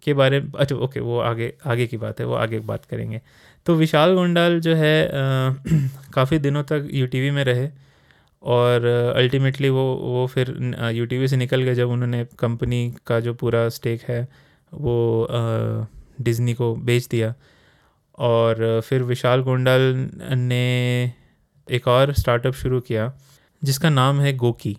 [0.03, 3.21] के बारे में अच्छा ओके वो आगे आगे की बात है, वो आगे बात करेंगे।
[3.65, 5.09] तो विशाल गोंडाल जो है
[6.13, 7.69] काफ़ी दिनों तक यू में रहे
[8.43, 10.49] और अल्टीमेटली वो वो फिर
[10.93, 14.27] यू से निकल गए जब उन्होंने कंपनी का जो पूरा स्टेक है,
[14.73, 15.27] वो
[16.21, 17.33] डिज़नी को बेच दिया।
[18.19, 19.81] और फिर विशाल गोंडल
[20.37, 21.13] ने
[21.67, 23.11] एक और स्टार्टअप शुरू किया,
[23.61, 24.77] जिसका नाम है गोकी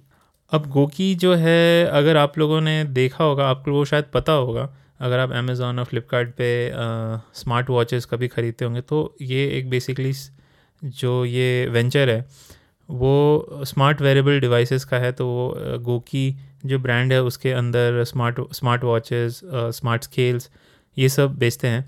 [0.52, 4.68] अब गोकी जो है, अगर आप लोगों ने देखा होगा, आपको वो शायद पता होगा,
[5.00, 6.34] अगर आप अमेज़ोन और फ्लिपकार्ट
[7.36, 10.12] स्मार्ट वॉचेस कभी ख़रीदते होंगे तो ये एक बेसिकली
[10.82, 12.26] जो ये वेंचर है,
[12.88, 16.34] वो स्मार्ट वेरेबल डिवाइसेस का है तो वो गोकी
[16.66, 19.40] जो ब्रांड है, उसके अंदर smart smart watches
[19.74, 20.50] smart scales
[20.96, 21.84] ये सब बेचते हैं।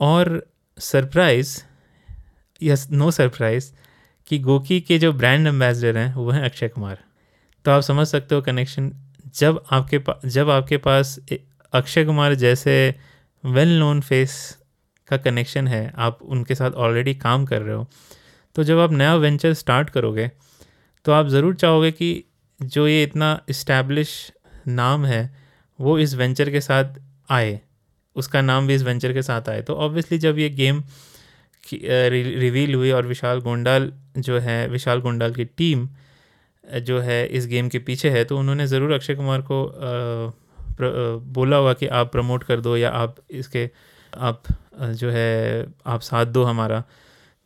[0.00, 0.42] और
[0.80, 1.58] सरप्राइज़,
[2.60, 3.70] यस, नो सरप्राइज़,
[4.28, 6.98] कि गोकी के जो ब्रांड एम्बेसडर हैं, वो हैं अक्षय कुमार।
[7.64, 8.92] तो आप समझ सकते हो कनेक्शन
[9.36, 11.18] जब आपके पास जब आपके पास
[11.72, 12.72] अक्षय कुमार जैसे
[13.44, 14.36] वेल नोन फेस
[15.08, 17.86] का कनेक्शन है, आप उनके साथ ऑलरेडी काम कर रहे हो
[18.56, 20.30] तो जब आप नया वेंचर स्टार्ट करोगे
[21.04, 22.24] तो आप ज़रूर चाहोगे कि
[22.60, 24.10] जो ये इतना इस्टेब्लिश
[24.68, 25.22] नाम है,
[25.78, 26.98] वो इस वेंचर के साथ
[27.30, 27.60] आए।
[28.16, 30.82] उसका नाम भी इस वेंचर के साथ आए तो ऑब्वियसली जब ये गेम
[31.64, 35.88] रिवील हुई और विशाल गोंडाल जो है, विशाल गोंडाल की टीम
[36.80, 39.62] जो है इस गेम के पीछे है तो उन्होंने ज़रूर अक्षय कुमार को
[41.34, 43.68] बोला हुआ कि आप प्रमोट कर दो या आप इसके,
[44.12, 44.42] आप
[44.80, 46.82] जो है, आप साथ दो हमारा।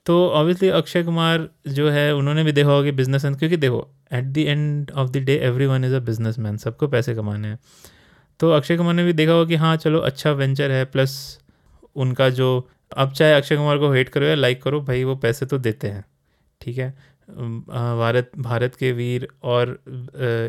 [0.07, 4.25] तो ऑब्वियसली अक्षय कुमार जो है, उन्होंने भी देखा होगा कि बिज़नेस क्योंकि देखो at
[4.25, 6.01] the end of the day everyone is a
[6.39, 7.59] businessman सबको पैसे कमाने हैं।
[8.41, 11.17] तो अक्षय कुमार ने भी देखा होगा कि हाँ चलो अच्छा वेंचर है प्लस
[11.97, 15.47] उनका जो, अब चाहे अक्षय कुमार को हेट करो या लाइक करो, भाई वो पैसे
[15.47, 16.05] तो देते हैं,
[16.61, 16.91] ठीक है?
[17.29, 19.79] भारत भारत के वीर और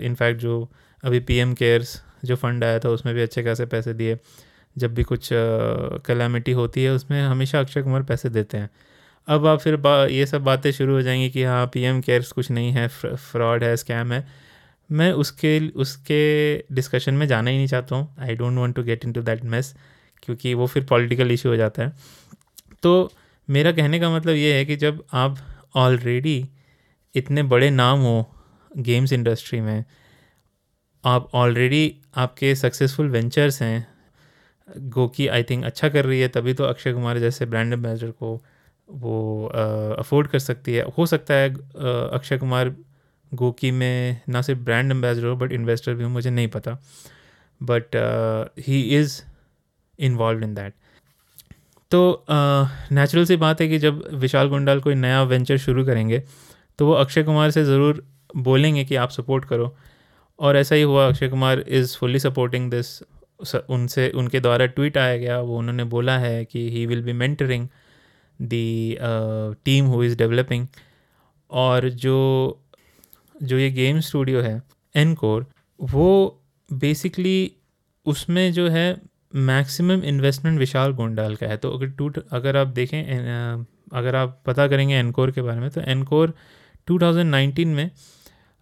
[0.04, 0.70] इनफैक्ट जो
[1.04, 4.18] अभी पीएम केयर्स जो फंड आया था, उसमें भी अच्छे खासे पैसे दिए।
[4.76, 5.30] जब भी कुछ
[6.06, 8.70] कलामिटी होती है, उसमें हमेशा अक्षय कुमार पैसे देते हैं।
[9.28, 9.80] अब आप फिर
[10.12, 13.76] ये सब बातें शुरू हो जाएँगी कि हाँ पीएम केयर्स कुछ नहीं है फ्रॉड है
[13.78, 14.26] स्कैम है।
[14.90, 19.06] मैं उसके उसके डिस्कशन में जाना ही नहीं चाहता हूँ। I don't want to get
[19.06, 19.74] into that mess
[20.24, 21.94] क्योंकि वो फिर पॉलिटिकल इशू हो जाता है।
[22.84, 23.12] तो
[23.50, 25.38] मेरा कहने का मतलब ये है कि जब आप
[25.76, 26.38] ऑलरेडी
[27.16, 28.26] इतने बड़े नाम हो
[28.72, 29.84] गेम्स इंडस्ट्री में,
[31.04, 33.88] आप ऑलरेडी आपके सक्सेसफुल वेंचर्स हैं
[34.90, 38.42] गोकी आई थिंक अच्छा कर रही है, तभी तो अक्षय कुमार जैसे ब्रांड एम्बेसडर को
[38.90, 39.46] वो
[40.00, 42.76] अफोर्ड कर सकती है। हो सकता है अक्षय कुमार
[43.32, 46.78] गोकी मैं ना सिर्फ़ ब्रांड एम्बेसडर हूँ बट इन्वेस्टर भी हूँ मुझे नहीं पता।
[47.62, 47.96] But
[48.60, 49.22] he is
[50.00, 50.74] involve in that
[51.92, 56.22] तो नेचुरल uh, सी बात है कि जब विशाल गुंडाल कोई नया वेंचर शुरू करेंगे
[56.80, 58.04] तो वो अक्षय कुमार से ज़रूर
[58.38, 59.76] बोलेंगे कि आप सपोर्ट करो।
[60.40, 62.88] और ऐसा ही हुआ Akshay Kumar is fully supporting this
[63.70, 67.68] उनसे उनके द्वारा ट्वीट आया गया वो उन्होंने बोला है कि he will be mentoring
[68.40, 68.98] the
[69.66, 70.68] team who is developing
[71.52, 72.18] और जो
[73.44, 74.62] जो ये गेम स्टूडियो है
[74.96, 75.46] एन कोर
[75.80, 77.52] वो बेसिकली
[78.06, 79.02] उसमें जो है
[79.36, 83.02] मैक्सिमम इन्वेस्टमेंट विशाल गोंडाल का है। तो अगर टू अगर आप देखें
[83.92, 86.34] अगर आप पता करेंगे एनकोर के बारे में तो एनकोर
[86.88, 87.90] 2019 में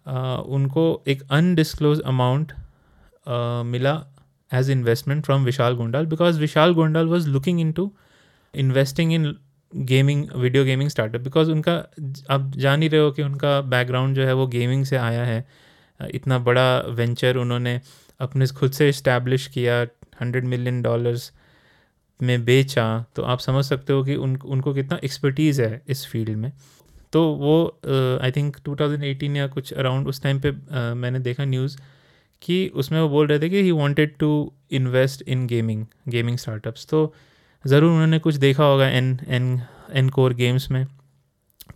[0.06, 2.52] आ, उनको एक अनडिस्क्लोज अमाउंट
[3.66, 3.94] मिला
[4.52, 7.90] as investment from Vishal Gondal because Vishal Gondal was looking into
[8.54, 9.34] investing in
[9.76, 11.72] gaming video gaming startup because उनका
[12.30, 15.48] आप जान ही रहे हो कि उनका बैकग्राउंड जो है वो गेमिंग से आया है।
[16.14, 17.80] इतना बड़ा वेंचर उन्होंने
[18.20, 19.86] अपने खुद से इस्टेब्लिश किया
[20.20, 21.32] हंड्रेड मिलियन डॉलर्स
[22.22, 26.30] में बेचा। तो आप समझ सकते हो कि उन उनको कितना एक्सपर्टीज़ है इस फ़ील्ड
[26.30, 26.52] में।
[27.12, 27.80] तो वो
[28.22, 31.78] आई थिंक 2018 या कुछ अराउंड उस टाइम पे uh, मैंने देखा न्यूज़
[32.42, 36.86] कि उसमें वो बोल रहे थे कि he wanted to invest in gaming gaming startups
[36.86, 37.14] तो
[37.64, 39.60] ज़रूर उन्होंने कुछ देखा होगा N N
[39.94, 40.86] N core games में।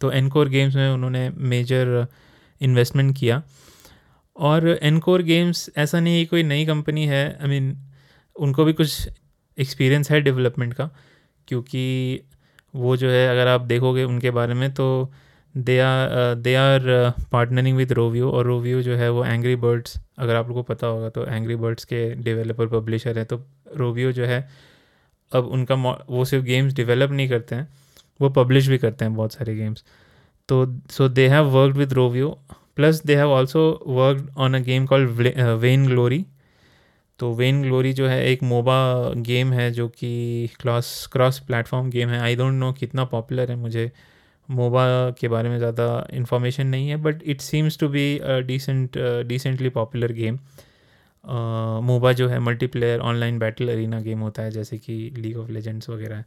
[0.00, 2.06] तो एन कोर गेम्स में उन्होंने मेजर
[2.60, 3.42] इन्वेस्टमेंट किया।
[4.36, 7.80] और एन कोर गेम्स ऐसा नहीं कोई नई कंपनी है आई I मीन mean,
[8.36, 9.08] उनको भी कुछ
[9.58, 10.90] एक्सपीरियंस है डेवलपमेंट का
[11.48, 12.20] क्योंकि
[12.76, 14.86] वो जो है अगर आप देखोगे उनके बारे में तो
[15.54, 16.80] they are they are
[17.32, 20.86] partnering with Rovio और रोवियो जो है वो एंग्री बर्ड्स अगर आप लोगों को पता
[20.86, 23.42] होगा तो एंग्री बर्ड्स के डेवलपर पब्लिशर है तो
[23.76, 24.40] रोवियो जो है
[25.32, 25.74] अब उनका
[26.10, 27.68] वो सिर्फ़ गेम्स डेवलप नहीं करते हैं,
[28.20, 29.84] वो पब्लिश भी करते हैं बहुत सारे गेम्स
[30.48, 32.28] तो so they have worked with Rovio
[32.76, 35.10] plus they have also worked on a game called
[35.86, 36.24] Vainglory
[37.20, 38.78] तो वेन ग्लोरी जो है एक मोबा
[39.22, 42.20] गेम है जो कि क्रॉस क्रॉस प्लेटफॉर्म गेम है.
[42.20, 43.90] आई डोंट नो कितना पॉपुलर है, मुझे
[44.48, 49.68] मोबा के बारे में ज़्यादा इन्फॉर्मेशन नहीं है but it seems to be decent decently
[49.70, 50.38] popular game
[51.28, 55.88] MOBA जो है multiplayer online battle arena game होता है, जैसे कि लीग ऑफ़ लेजेंड्स
[55.90, 56.24] वगैरह।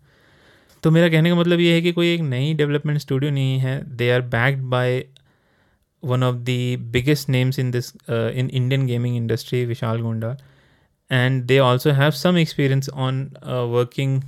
[0.84, 3.82] तो मेरा कहने का मतलब ये है कि कोई एक नई डेवलपमेंट स्टूडियो नहीं है।
[3.98, 5.04] They are backed by
[6.04, 6.50] one of the
[6.92, 10.36] biggest names in this in Indian gaming industry Vishal Gondal.
[11.12, 13.24] And they also have some experience on
[13.74, 14.22] working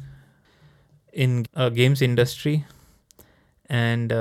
[1.14, 2.54] in games industry
[3.70, 4.14] and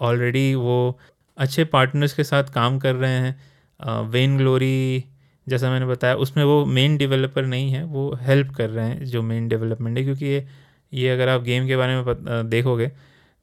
[0.00, 0.98] already वो
[1.38, 5.04] अच्छे partners के साथ काम कर रहे हैं। When glory
[5.46, 9.22] जैसा मैंने बताया, उसमें वो मेन डेवलपर नहीं है, वो हेल्प कर रहे हैं जो
[9.22, 10.46] मेन डेवलपमेंट है, क्योंकि ये
[10.92, 12.90] ये अगर आप गेम के बारे में देखोगे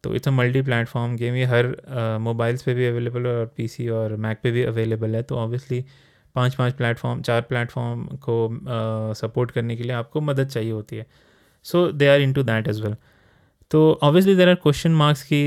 [0.04, 1.68] तो it's a multi platform game ये हर
[2.22, 5.84] मोबाइल्स पे भी अवेलेबल है और पीसी और मैक पे भी अवेलेबल है तो ऑब्वियसली
[6.36, 11.06] पाँच पाँच प्लेटफॉर्म चार प्लेटफॉर्म को सपोर्ट करने के लिए आपको मदद चाहिए होती है।
[11.66, 12.96] So they are into that as well
[13.72, 15.42] तो obviously there are question marks की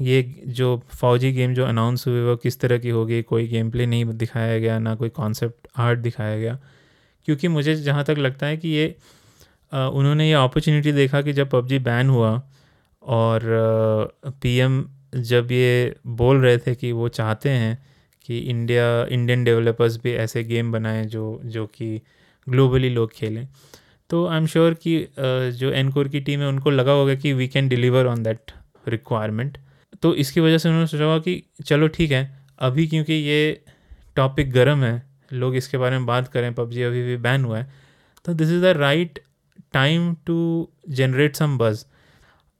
[0.00, 3.22] ये जो फौजी गेम जो अनाउंस हुए वो किस तरह की होगी?
[3.22, 6.58] कोई गेम प्ले नहीं दिखाया गया ना कोई कॉन्सेप्ट आर्ट दिखाया गया।
[7.24, 8.94] क्योंकि मुझे जहाँ तक लगता है कि ये
[9.72, 12.30] आ, उन्होंने ये अपॉर्चुनिटी देखा कि जब पबजी बैन हुआ
[13.02, 13.40] और
[14.42, 14.84] पीएम
[15.16, 17.78] जब ये बोल रहे थे कि वो चाहते हैं
[18.24, 22.00] कि इंडिया इंडियन डेवलपर्स भी ऐसे गेम बनाएँ जो जो कि
[22.46, 23.46] ग्लोबली लोग खेलें।
[24.10, 24.98] तो आई एम श्योर कि
[25.58, 28.52] जो एनकोर की टीम है उनको लगा होगा कि we can deliver on that
[28.88, 29.58] requirement
[30.02, 32.22] तो इसकी वजह से उन्होंने सोचा हुआ कि चलो ठीक है,
[32.58, 33.62] अभी क्योंकि ये
[34.16, 37.68] टॉपिक गर्म है, लोग इसके बारे में बात करें पबजी अभी भी बैन हुआ है
[38.24, 39.18] तो this is the right
[39.72, 41.84] time to generate some buzz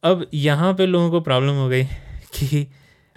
[0.03, 1.85] अब यहाँ पे लोगों को प्रॉब्लम हो गई
[2.35, 2.67] कि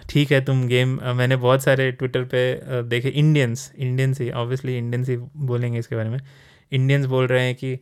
[0.00, 5.08] ठीक है, तुम गेम मैंने बहुत सारे ट्विटर पे देखे इंडियंस इंडियंस ही ऑब्वियसली इंडियंस
[5.08, 6.18] ही बोलेंगे इसके बारे में।
[6.72, 7.78] इंडियंस बोल रहे हैं कि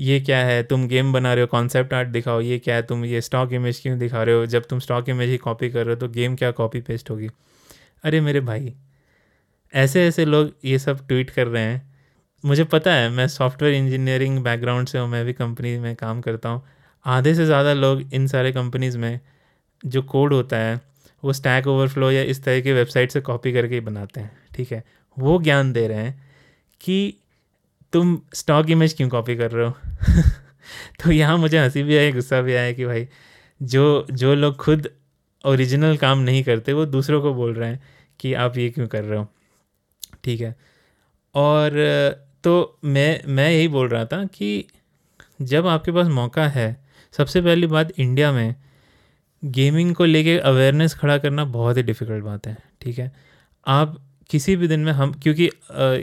[0.00, 0.62] ये क्या है?
[0.62, 2.82] तुम गेम बना रहे हो कॉन्सेप्ट आर्ट दिखाओ, ये क्या है?
[2.82, 4.46] तुम ये स्टॉक इमेज क्यों दिखा रहे हो?
[4.46, 7.28] जब तुम स्टॉक इमेज ही कॉपी कर रहे हो तो गेम क्या कॉपी पेस्ट होगी?
[8.04, 8.72] अरे मेरे भाई,
[9.72, 11.88] ऐसे ऐसे लोग ये सब ट्वीट कर रहे हैं।
[12.44, 16.48] मुझे पता है, मैं सॉफ्टवेयर इंजीनियरिंग बैकग्राउंड से हूँ, मैं भी कंपनी में काम करता
[16.48, 16.62] हूँ।
[17.04, 19.20] आधे से ज़्यादा लोग इन सारे कंपनीज़ में
[19.82, 20.80] जो कोड होता है,
[21.22, 24.72] वो स्टैक ओवरफ्लो या इस तरह की वेबसाइट से कॉपी करके ही बनाते हैं, ठीक
[24.72, 24.82] है?
[25.16, 26.28] वो ज्ञान दे रहे हैं
[26.80, 27.14] कि
[27.92, 29.74] तुम स्टॉक इमेज क्यों कॉपी कर रहे हो?
[31.04, 33.06] तो यहाँ मुझे हँसी भी आई, गुस्सा भी आया कि भाई,
[33.60, 34.88] जो जो लोग खुद
[35.44, 37.82] ओरिजिनल काम नहीं करते, वो दूसरों को बोल रहे हैं
[38.20, 39.26] कि आप ये क्यों कर रहे हो।
[40.24, 40.54] ठीक है।
[41.34, 41.72] और
[42.44, 44.66] तो मैं मैं यही बोल रहा था कि
[45.42, 46.76] जब आपके पास मौका है,
[47.14, 48.54] सबसे पहली बात इंडिया में
[49.42, 53.12] गेमिंग को लेके अवेयरनेस खड़ा करना बहुत ही डिफ़िकल्ट बात है। ठीक है।
[53.66, 53.96] आप
[54.30, 55.50] किसी भी दिन में हम, क्योंकि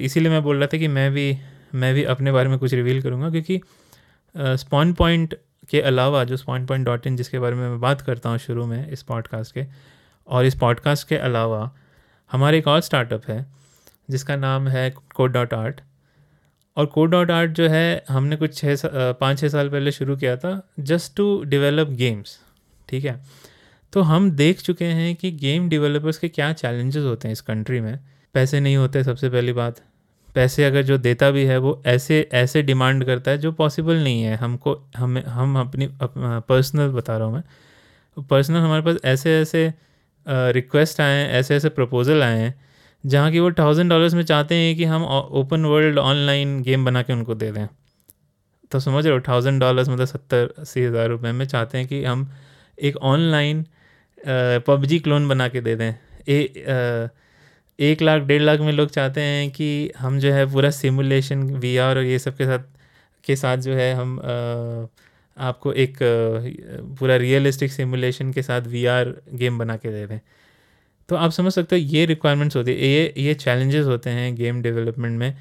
[0.05, 1.37] इसीलिए मैं बोल रहा था कि मैं भी
[1.75, 3.61] मैं भी अपने बारे में कुछ रिवील करूँगा, क्योंकि
[4.35, 5.35] स्पॉन पॉइंट
[5.69, 8.65] के अलावा जो स्पॉन पॉइंट डॉट इन जिसके बारे में मैं बात करता हूँ शुरू
[8.65, 9.65] में इस पॉडकास्ट के,
[10.27, 11.71] और इस पॉडकास्ट के अलावा
[12.31, 13.45] हमारे एक और स्टार्टअप है,
[14.09, 15.81] जिसका नाम है कोड डॉट आर्ट
[16.77, 20.35] और कोड डॉट आर्ट जो है, हमने कुछ छः पाँच छः साल पहले शुरू किया
[20.37, 22.39] था जस्ट टू डिवेलप गेम्स
[22.89, 23.21] ठीक है?
[23.93, 27.79] तो हम देख चुके हैं कि गेम डेवलपर्स के क्या चैलेंजेस होते हैं इस कंट्री
[27.81, 27.99] में।
[28.33, 29.81] पैसे नहीं होते, सबसे पहली बात।
[30.37, 34.21] पैसे अगर जो देता भी है, वो ऐसे ऐसे डिमांड करता है जो पॉसिबल नहीं
[34.23, 39.71] है। हमको, हम हम अपनी पर्सनल बता रहा हूँ मैं। पर्सनल हमारे पास ऐसे ऐसे
[40.25, 42.53] रिक्वेस्ट आए हैं, ऐसे ऐसे प्रपोज़ल आए हैं,
[43.03, 47.01] जहाँ की वो थाउज़ेंड डॉलर्स में चाहते हैं कि हम ओपन वर्ल्ड ऑनलाइन गेम बना
[47.01, 47.67] के उनको दे दें।
[48.71, 52.03] तो समझ रहे हो थाउज़ेंड डॉलर्स मतलब सत्तर, अस्सी हज़ार रुपये में चाहते हैं कि
[52.03, 52.29] हम
[52.77, 53.65] एक ऑनलाइन
[54.67, 55.93] पबजी क्लोन बना के दे दें।
[56.29, 56.37] ए
[57.79, 61.97] एक लाख डेढ़ लाख में लोग चाहते हैं कि हम जो है पूरा सिमुलेशन वीआर
[61.97, 62.59] और ये सब के साथ
[63.25, 64.87] के साथ जो है हम आ,
[65.37, 65.97] आपको एक
[66.99, 70.19] पूरा रियलिस्टिक सिमुलेशन के साथ वीआर गेम बना के दे दें।
[71.09, 74.61] तो आप समझ सकते हो ये रिक्वायरमेंट्स होती है ये ये चैलेंजेस होते हैं गेम
[74.61, 75.37] डेवलपमेंट में।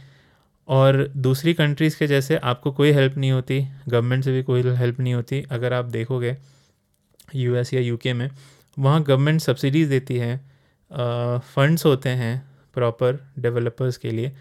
[0.69, 5.01] और दूसरी कंट्रीज़ के जैसे आपको कोई हेल्प नहीं होती गवर्नमेंट से भी कोई हेल्प
[5.01, 6.37] नहीं होती। अगर आप देखोगे
[7.35, 8.29] यूएस या यूके में
[8.77, 10.41] वहाँ गवर्नमेंट सब्सिडीज़ देती है।
[10.91, 12.35] फंड्स होते हैं
[12.75, 14.33] प्रॉपर डेवलपर्स के लिए,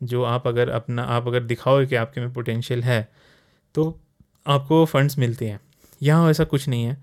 [0.00, 3.08] जो आप अगर अपना, आप अगर दिखाओ कि आपके में पोटेंशियल है
[3.74, 3.98] तो
[4.46, 5.60] आपको फंड्स मिलती हैं।
[6.00, 6.96] यहाँ ऐसा कुछ नहीं है।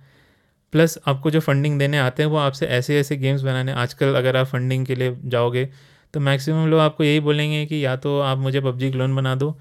[0.73, 4.37] प्लस आपको जो फंडिंग देने आते हैं, वो आपसे ऐसे ऐसे गेम्स बनाने, आजकल अगर
[4.37, 5.69] आप फंडिंग के लिए जाओगे
[6.13, 9.55] तो मैक्सिमम लोग आपको यही बोलेंगे कि या तो आप मुझे पबजी क्लोन बना दो,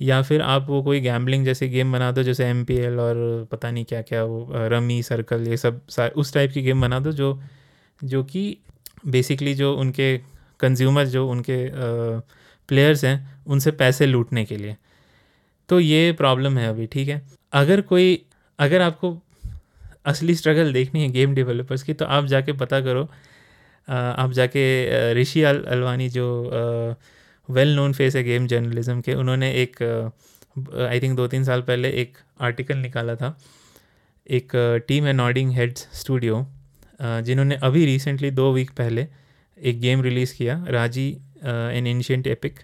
[0.00, 3.84] या फिर आप वो कोई गैम्बलिंग जैसे गेम बना दो, जैसे MPL और पता नहीं
[3.84, 5.80] क्या क्या वो रमी सर्कल ये सब
[6.16, 7.40] उस टाइप की गेम बना दो, जो
[8.00, 8.56] जो कि
[9.04, 10.16] बेसिकली जो उनके
[10.60, 11.58] कंज्यूमर जो उनके
[12.68, 14.76] प्लेयर्स हैं, उनसे पैसे लूटने के लिए।
[15.68, 17.22] तो ये प्रॉब्लम है अभी, ठीक है?
[17.52, 18.22] अगर कोई,
[18.58, 19.18] अगर आपको
[20.06, 23.08] असली स्ट्रगल देखनी है गेम डेवलपर्स की तो आप जाके पता करो
[23.88, 26.26] आप जाके ऋषि अल, अलवानी जो
[27.48, 29.82] वेल नोन फेस है गेम जर्नलिज्म के, उन्होंने एक
[30.80, 33.36] आई थिंक दो तीन साल पहले एक आर्टिकल निकाला था।
[34.26, 34.52] एक
[34.88, 36.46] टीम है नॉडिंग हेड्स स्टूडियो
[37.00, 39.06] जिन्होंने अभी रिसेंटली दो वीक पहले,
[39.58, 41.08] एक गेम रिलीज़ किया, राज़ी
[41.44, 42.58] एन एंशियंट एपिक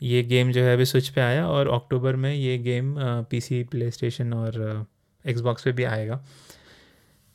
[0.00, 2.94] ये गेम जो है अभी स्विच पे आया और अक्टूबर में ये गेम
[3.30, 4.86] पीसी प्ले स्टेशन और
[5.24, 6.20] एक्सबॉक्स पे भी आएगा।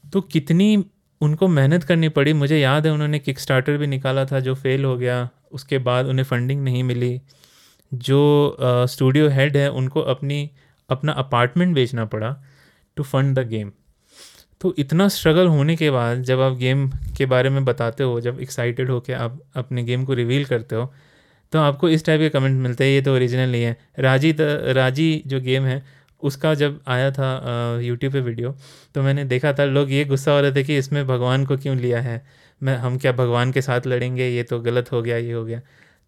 [0.04, 0.86] तो कितनी
[1.22, 4.86] उनको मेहनत करनी पड़ी। मुझे याद है उन्होंने किक स्टार्टर भी निकाला था, जो फेल
[4.86, 7.22] हो गया। उसके बाद उन्हें फंडिंग नहीं मिली।
[7.92, 10.50] जो स्टूडियो हेड है, उनको अपनी,
[10.90, 12.36] अपना अपार्टमेंट बेचना पड़ा
[12.98, 13.72] टू फंड द गेम
[14.62, 18.40] तो इतना स्ट्रगल होने के बाद जब आप गेम के बारे में बताते हो, जब
[18.42, 20.92] एक्साइटेड हो के आप अपने गेम को रिवील करते हो
[21.54, 24.36] तो आपको इस टाइप के कमेंट मिलते हैं, ये तो ओरिजिनल नहीं है। राज़ी
[24.74, 25.84] राज़ी जो गेम है,
[26.24, 28.56] उसका जब आया था यूट्यूब पे वीडियो
[28.96, 31.76] तो मैंने देखा था, लोग ये गुस्सा हो रहे थे कि इसमें भगवान को क्यों
[31.78, 32.22] लिया है?
[32.62, 34.28] मैं, हम क्या भगवान के साथ लड़ेंगे?
[34.28, 35.62] ये तो गलत हो गया, ये हो गया।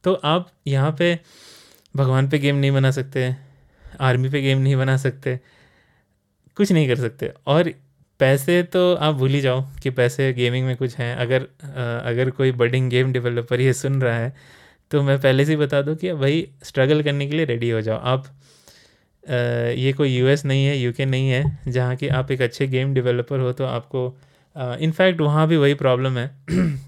[0.04, 1.18] तो आप यहाँ पे
[1.96, 3.36] भगवान पे गेम नहीं बना सकते
[4.02, 5.40] आर्मी पे गेम नहीं बना सकते,
[6.58, 7.72] कुछ नहीं कर सकते। और
[8.20, 11.48] पैसे तो आप भूल ही जाओ कि पैसे गेमिंग में कुछ हैं। अगर
[12.06, 14.34] अगर कोई बडिंग गेम डेवलपर ये सुन रहा है
[14.92, 17.82] तो मैं पहले से ही बता दूँ कि भाई स्ट्रगल करने के लिए रेडी हो
[17.82, 18.26] जाओ। आप
[19.78, 23.40] ये कोई यूएस नहीं है यूके नहीं है, जहाँ कि आप एक अच्छे गेम डेवलपर
[23.40, 24.08] हो तो आपको
[24.56, 26.28] इनफैक्ट वहाँ भी वही प्रॉब्लम है।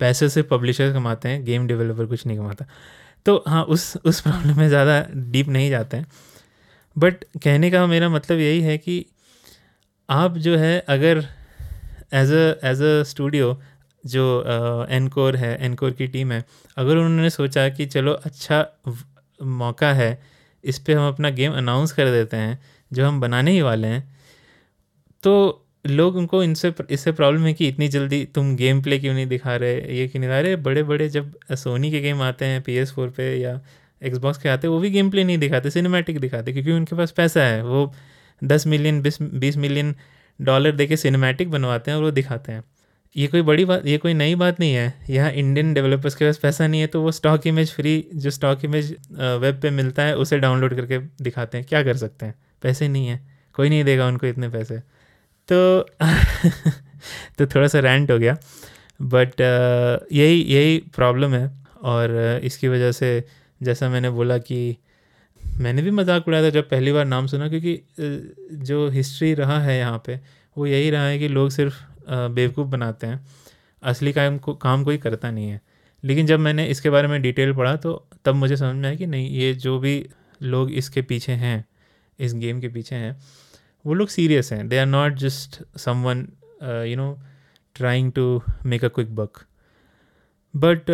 [0.00, 2.66] पैसे से पब्लिशर कमाते हैं गेम डेवलपर कुछ नहीं कमाता।
[3.26, 6.06] तो हाँ उस उस प्रॉब्लम में ज़्यादा डीप नहीं जाते हैं।
[6.96, 9.04] बट कहने का मेरा मतलब यही है कि
[10.08, 11.18] आप जो है, अगर
[12.14, 13.58] as a as a studio
[14.04, 14.24] जो
[14.90, 16.44] एनकोर है एनकोर की टीम है,
[16.76, 18.66] अगर उन्होंने सोचा कि चलो अच्छा
[19.40, 20.18] मौका है,
[20.64, 22.58] इस पर हम अपना गेम अनाउंस कर देते हैं,
[22.90, 24.02] जो हम बनाने ही वाले हैं
[25.24, 29.26] तो लोग उनको इनसे, इससे प्रॉब्लम है कि इतनी जल्दी तुम गेम प्ले क्यों नहीं
[29.26, 30.56] दिखा रहे, ये क्यों नहीं दिखा रहे?
[30.58, 33.60] बड़े बड़े जब सोनी के गेम आते हैं पी एस फोर पर या
[34.02, 37.10] एक्सबॉक्स के आते हैं, वो भी गेम प्ले नहीं दिखाते सिनेमैटिक दिखाते, क्योंकि उनके पास
[37.12, 37.92] पैसा है, वो
[38.44, 39.94] दस मिलियन, बीस बीस मिलियन
[40.40, 42.64] डॉलर दे के सिनेमैटिक बनवाते हैं और वो दिखाते हैं।
[43.16, 46.38] ये कोई बड़ी बात, ये कोई नई बात नहीं है। यहाँ इंडियन डेवलपर्स के पास
[46.38, 50.16] पैसा नहीं है तो वो स्टॉक इमेज फ्री जो स्टॉक इमेज वेब पे मिलता है,
[50.16, 52.34] उसे डाउनलोड करके दिखाते हैं। क्या कर सकते हैं?
[52.62, 53.20] पैसे नहीं है।
[53.54, 54.78] कोई नहीं देगा उनको इतने पैसे।
[55.52, 55.86] तो
[57.38, 58.36] तो थोड़ा सा रेंट हो गया।
[59.02, 59.40] बट
[60.12, 63.24] यही यही प्रॉब्लम है। और इसकी वजह से
[63.62, 64.76] जैसा मैंने बोला कि
[65.60, 67.80] मैंने भी मज़ाक उड़ाया था जब पहली बार नाम सुना, क्योंकि
[68.64, 70.18] जो हिस्ट्री रहा है यहाँ पे,
[70.56, 71.74] वो यही रहा है कि लोग सिर्फ़
[72.08, 73.24] बेवकूफ़ बनाते हैं।
[73.82, 75.60] असली काम को, काम कोई करता नहीं है।
[76.04, 77.92] लेकिन जब मैंने इसके बारे में डिटेल पढ़ा तो
[78.24, 80.06] तब मुझे समझ में आया कि नहीं, ये जो भी
[80.42, 81.64] लोग इसके पीछे हैं,
[82.18, 83.16] इस गेम के पीछे हैं,
[83.84, 85.62] वो लोग सीरियस हैं। They are not just
[86.02, 86.26] someone
[86.88, 87.18] you know
[87.76, 89.44] trying to make a quick buck
[90.54, 90.86] but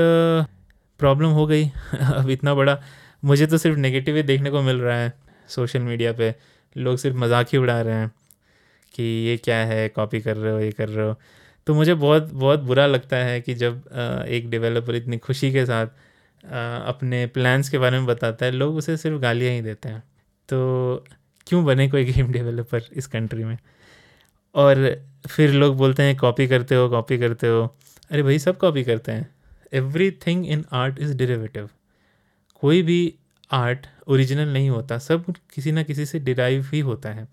[1.01, 1.65] problem हो गई।
[2.01, 2.81] अब इतना बड़ा
[3.23, 5.13] मुझे तो सिर्फ़ नेगेटिव ही देखने को मिल रहा है
[5.49, 6.35] सोशल मीडिया पे।
[6.77, 8.11] लोग सिर्फ़ मज़ाक ही उड़ा रहे हैं
[8.95, 11.17] कि ये क्या है कॉपी कर रहे हो, ये कर रहे हो।
[11.67, 13.83] तो मुझे बहुत बहुत बुरा लगता है कि जब
[14.29, 15.87] एक डेवलपर इतनी खुशी के साथ
[16.45, 20.03] अपने प्लान्स के बारे में बताता है, लोग उसे सिर्फ़ गालियाँ ही देते हैं।
[20.49, 21.05] तो
[21.47, 23.59] क्यों बने कोई गेम डेवलपर इस कंट्री में?
[24.55, 24.77] और
[25.31, 27.63] फिर लोग बोलते हैं कॉपी करते हो कॉपी करते हो।
[28.11, 29.29] अरे भाई, सब कॉपी करते हैं।
[30.27, 31.69] Everything in art is derivative
[32.63, 32.99] कोई भी
[33.51, 37.27] आर्ट ओरिजिनल नहीं होता, सब किसी ना किसी से डिराइव ही होता है।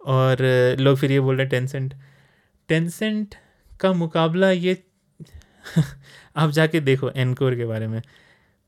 [0.00, 0.36] और
[0.80, 1.94] लोग फिर ये बोल रहे हैं टेंसेंट
[2.68, 3.34] टेंसेंट
[3.80, 4.76] का मुकाबला ये
[6.36, 8.00] आप जाके देखो एनकोर के बारे में।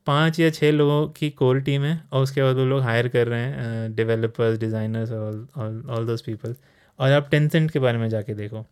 [0.06, 3.26] पाँच या छः लोगों की कोर टीम है और उसके बाद वो लोग हायर कर
[3.28, 6.54] रहे हैं developers designers all those people
[6.98, 8.64] और आप टेंसेंट के बारे में जाके देखो।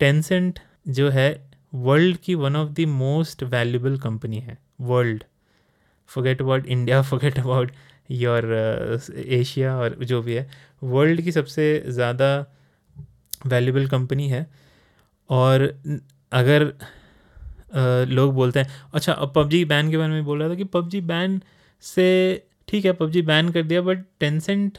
[0.00, 1.28] टेंसेंट जो है
[1.74, 5.24] वर्ल्ड की one of the most valuable company है। World
[6.10, 7.72] forget about India forget about
[8.10, 8.44] your
[9.16, 10.48] Asia और जो भी है
[10.84, 12.30] वर्ल्ड की सबसे ज़्यादा
[13.46, 14.46] वैल्यूबल कंपनी है।
[15.30, 15.62] और
[16.32, 20.54] अगर uh, लोग बोलते हैं अच्छा अब पबजी बैन के बारे में बोल रहा था
[20.54, 21.40] कि पबजी बैन
[21.84, 22.06] से
[22.68, 24.78] ठीक है पबजी बैन कर दिया बट टेंसेंट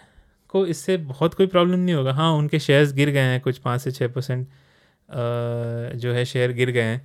[0.50, 3.82] को इससे बहुत कोई प्रॉब्लम नहीं होगा। हाँ उनके शेयर्स गिर गए हैं कुछ पाँच
[3.82, 4.48] से छः परसेंट
[5.96, 7.02] जो है शेयर गिर गए हैं।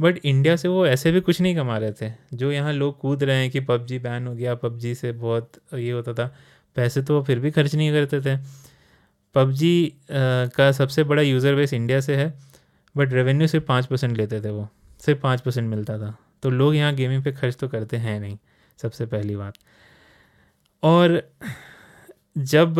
[0.00, 3.22] बट इंडिया से वो ऐसे भी कुछ नहीं कमा रहे थे। जो यहाँ लोग कूद
[3.24, 6.34] रहे हैं कि पबजी बैन हो गया, पबजी से बहुत ये होता था।
[6.76, 8.36] पैसे तो फिर भी खर्च नहीं करते थे।
[9.34, 12.32] पबजी का सबसे बड़ा यूज़र बेस इंडिया से है,
[12.94, 14.68] बट रेवेन्यू सिर्फ़ पाँच परसेंट लेते थे वो।
[15.00, 18.38] सिर्फ़ पाँच परसेंट मिलता था। तो लोग यहाँ गेमिंग पे खर्च तो करते हैं नहीं,
[18.78, 19.54] सबसे पहली बात।
[20.82, 21.22] और
[22.38, 22.74] जब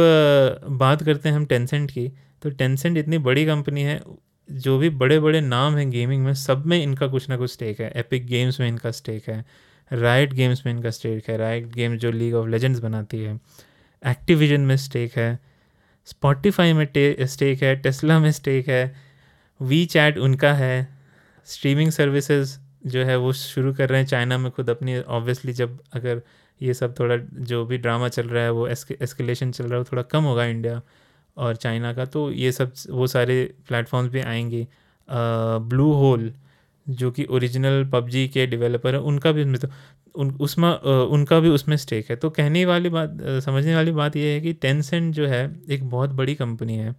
[0.70, 2.08] बात करते हैं हम टेंसेंट की
[2.42, 4.00] तो टेंसेंट इतनी बड़ी कंपनी है
[4.52, 7.80] जो भी बड़े बड़े नाम हैं गेमिंग में, सब में इनका कुछ ना कुछ स्टेक
[7.80, 9.44] है। एपिक गेम्स में इनका स्टेक है।
[9.92, 13.40] राइट गेम्स में इनका स्टेक है। राइट गेम्स जो लीग ऑफ़ लेजेंड्स बनाती है
[14.06, 15.38] एक्टिविजन में स्टेक है।
[16.04, 16.88] स्पॉटिफाई में
[17.20, 18.94] स्टेक है। टेस्ला में स्टेक है।
[19.62, 20.88] वी चैट उनका है।
[21.44, 25.78] स्ट्रीमिंग सर्विसेज़ जो है वो शुरू कर रहे हैं चाइना में खुद अपनी। ऑब्वियसली जब
[25.92, 26.22] अगर
[26.62, 29.84] ये सब थोड़ा जो भी ड्रामा चल रहा है, वो एस्केलेशन चल रहा है, वो
[29.84, 30.82] थोड़ा कम होगा इंडिया
[31.40, 34.66] और चाइना का तो ये सब, वो सारे प्लेटफॉर्म्स भी आएँगे।
[35.08, 36.32] ब्लू होल
[36.86, 39.68] जो कि ओरिजिनल पबजी के डेवलपर है, उनका भी उसमें तो
[40.14, 40.68] उन, उसमें
[41.08, 44.52] उनका भी उसमें स्टेक है। तो कहने वाली बात समझने वाली बात यह है कि
[44.52, 46.94] टेंसेंट जो है, एक बहुत बड़ी कंपनी है।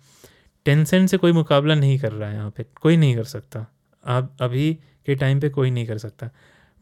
[0.65, 3.65] टेंसेंट से कोई मुकाबला नहीं कर रहा है यहाँ पे, कोई नहीं कर सकता।
[4.03, 4.73] आप अभी
[5.05, 6.29] के टाइम पे कोई नहीं कर सकता।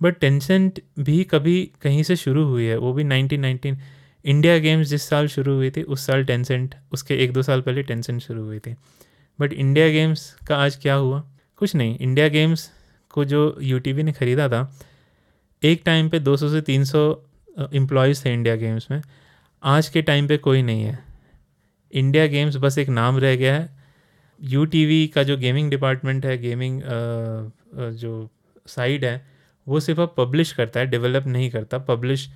[0.01, 3.77] बट टेंसेंट भी कभी कहीं से शुरू हुई है, वो भी नाइनटीन नाइनटीन
[4.25, 7.83] इंडिया गेम्स जिस साल शुरू हुई थी, उस साल टेंसेंट उसके एक दो साल पहले
[7.83, 8.75] टेंसेंट शुरू हुई थी।
[9.39, 11.23] बट इंडिया गेम्स का आज क्या हुआ?
[11.57, 12.69] कुछ नहीं। इंडिया गेम्स
[13.09, 14.61] को जो यूटीवी ने ख़रीदा था,
[15.61, 19.01] एक टाइम पे 200 से 300 सौ एम्प्लॉयज़ थे इंडिया गेम्स में।
[19.63, 20.97] आज के टाइम पे कोई नहीं है।
[21.93, 23.69] इंडिया गेम्स बस एक नाम रह गया है।
[24.41, 26.81] यूटीवी का जो गेमिंग डिपार्टमेंट है गेमिंग
[27.95, 28.29] जो
[28.67, 29.25] साइड है,
[29.67, 32.29] वो सिर्फ़ अब पब्लिश करता है डेवलप नहीं करता। पब्लिश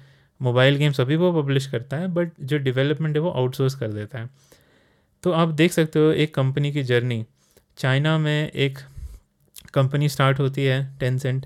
[0.44, 4.20] मोबाइल गेम्स अभी वो पब्लिश करता है, बट जो डेवलपमेंट है वो आउटसोर्स कर देता
[4.20, 4.30] है।
[5.24, 7.24] तो आप देख सकते हो एक कंपनी की जर्नी।
[7.78, 8.80] चाइना में एक
[9.74, 10.84] कंपनी स्टार्ट होती है
[11.18, 11.46] Tencent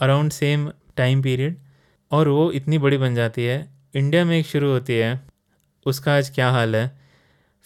[0.00, 1.56] around same time period,
[2.10, 5.20] और वो इतनी बड़ी बन जाती है। इंडिया में एक शुरू होती है,
[5.86, 6.90] उसका आज क्या हाल है?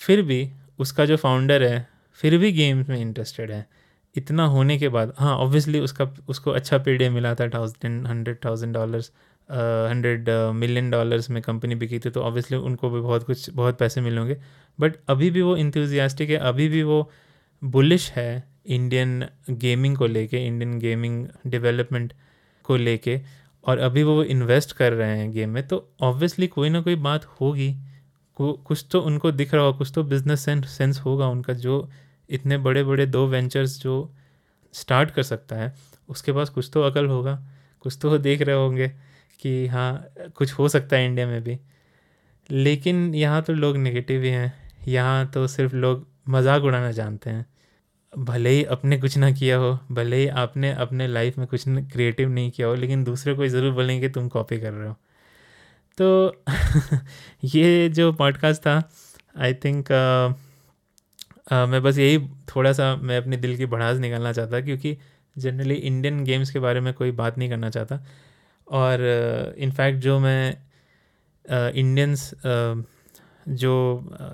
[0.01, 0.49] फिर भी
[0.79, 1.87] उसका जो फाउंडर है,
[2.21, 3.67] फिर भी गेम्स में इंटरेस्टेड है।
[4.15, 8.75] इतना होने के बाद हाँ ऑब्वियसली उसका, उसको अच्छा पे मिला था thousand hundred thousand
[8.75, 9.11] dollars
[9.49, 14.01] hundred million dollars में कंपनी बिकी थी तो ऑब्वियसली उनको भी बहुत कुछ, बहुत पैसे
[14.01, 14.36] मिलेंगे
[14.78, 17.11] बट अभी भी वो इंथ्यूजियास्टिक है, अभी भी वो
[17.62, 22.12] बुलिश है इंडियन गेमिंग को लेके इंडियन गेमिंग डेवलपमेंट
[22.64, 23.20] को लेके,
[23.64, 27.24] और अभी वो इन्वेस्ट कर रहे हैं गेम में तो ऑब्वियसली कोई ना कोई बात
[27.40, 27.74] होगी।
[28.36, 31.88] कुछ तो उनको दिख रहा होगा, कुछ तो बिज़नेस सेंस सेंस होगा उनका, जो
[32.30, 34.14] इतने बड़े बड़े दो वेंचर्स जो
[34.74, 35.72] स्टार्ट कर सकता है,
[36.09, 37.38] उसके पास कुछ तो अकल होगा,
[37.84, 38.92] कुछ तो देख रहे होंगे।
[39.45, 41.59] कि हाँ कुछ हो सकता है इंडिया में भी।
[42.51, 44.53] लेकिन यहाँ तो लोग नेगेटिव ही हैं।
[44.88, 47.47] यहाँ तो सिर्फ़ लोग मज़ाक उड़ाना जानते हैं।
[48.12, 52.28] भले ही अपने कुछ ना किया हो भले ही आपने अपने लाइफ में कुछ क्रिएटिव
[52.28, 54.95] नहीं किया हो लेकिन दूसरे को ज़रूर बोलेंगे तुम कॉपी कर रहे हो।
[55.99, 56.42] तो
[57.45, 58.90] ये जो पॉडकास्ट था
[59.38, 60.38] आई थिंक uh,
[61.53, 62.18] uh, मैं बस यही
[62.57, 64.97] थोड़ा सा मैं अपने दिल की बढ़ास निकालना चाहता क्योंकि
[65.38, 68.05] जनरली इंडियन गेम्स के बारे में कोई बात नहीं करना चाहता।
[68.69, 70.57] और इनफैक्ट जो मैं
[71.73, 72.31] इंडियंस
[73.47, 73.75] जो,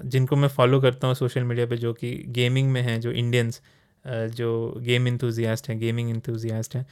[0.04, 3.60] जिनको मैं फॉलो करता हूँ सोशल मीडिया पे, जो कि गेमिंग में हैं, जो इंडियंस
[4.04, 6.86] जो गेम इंथुजियास्ट हैं गेमिंग इंथुजियास्ट हैं,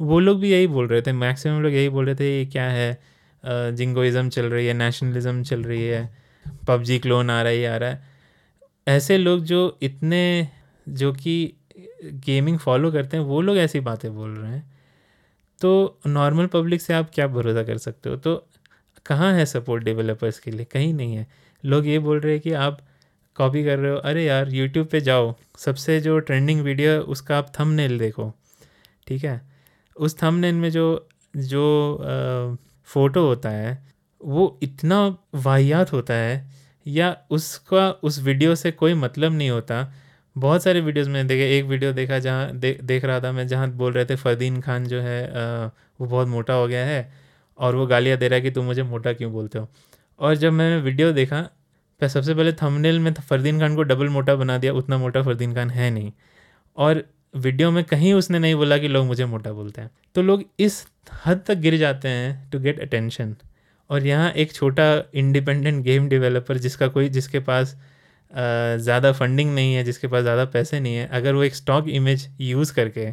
[0.00, 2.64] वो लोग भी यही बोल रहे थे। मैक्सिमम लोग यही बोल रहे थे, ये क्या
[2.64, 3.00] है?
[3.44, 6.08] जिंगोइज़म चल रही है नेशनलिज्म चल रही है,
[6.68, 8.08] पबजी क्लोन आ रहा है आ रहा है।
[8.86, 10.48] ऐसे लोग जो इतने,
[10.88, 11.52] जो कि
[12.26, 14.79] गेमिंग फॉलो करते हैं, वो लोग ऐसी बातें बोल रहे हैं।
[15.60, 18.16] तो नॉर्मल पब्लिक से आप क्या भरोसा कर सकते हो?
[18.16, 18.46] तो
[19.06, 20.64] कहाँ है सपोर्ट डेवलपर्स के लिए?
[20.64, 21.26] कहीं नहीं है।
[21.64, 22.80] लोग ये बोल रहे हैं कि आप
[23.34, 27.38] कॉपी कर रहे हो। अरे यार यूट्यूब पे जाओ। सबसे जो ट्रेंडिंग वीडियो है, उसका
[27.38, 28.32] आप थंबनेल देखो।
[29.06, 29.40] ठीक है?
[29.96, 31.96] उस थंबनेल में जो जो
[32.84, 33.88] फ़ोटो होता है,
[34.24, 36.50] वो इतना वाहियात होता है
[36.86, 39.92] या उसका, उस वीडियो से कोई मतलब नहीं होता
[40.36, 43.70] बहुत सारे वीडियोस में देखे। एक वीडियो देखा जहाँ दे, देख रहा था मैं जहाँ
[43.72, 45.66] बोल रहे थे फ़रदीन खान जो है आ,
[46.00, 47.12] वो बहुत मोटा हो गया है
[47.58, 49.68] और वो गालियाँ दे रहा है कि तुम मुझे मोटा क्यों बोलते हो?
[50.20, 51.42] और जब मैंने वीडियो देखा
[52.00, 55.54] तो सबसे पहले थंबनेल में फरदीन खान को डबल मोटा बना दिया उतना मोटा फरदीन
[55.54, 56.12] खान है नहीं।
[56.78, 57.02] और
[57.34, 60.84] वीडियो में कहीं उसने नहीं बोला कि लोग मुझे मोटा बोलते हैं। तो लोग इस
[61.26, 63.34] हद तक गिर जाते हैं टू गेट अटेंशन
[63.90, 67.76] और यहाँ एक छोटा इंडिपेंडेंट गेम डेवलपर जिसका कोई जिसके पास
[68.32, 72.28] ज़्यादा फंडिंग नहीं है, जिसके पास ज़्यादा पैसे नहीं है, अगर वो एक स्टॉक इमेज
[72.40, 73.08] यूज़ करके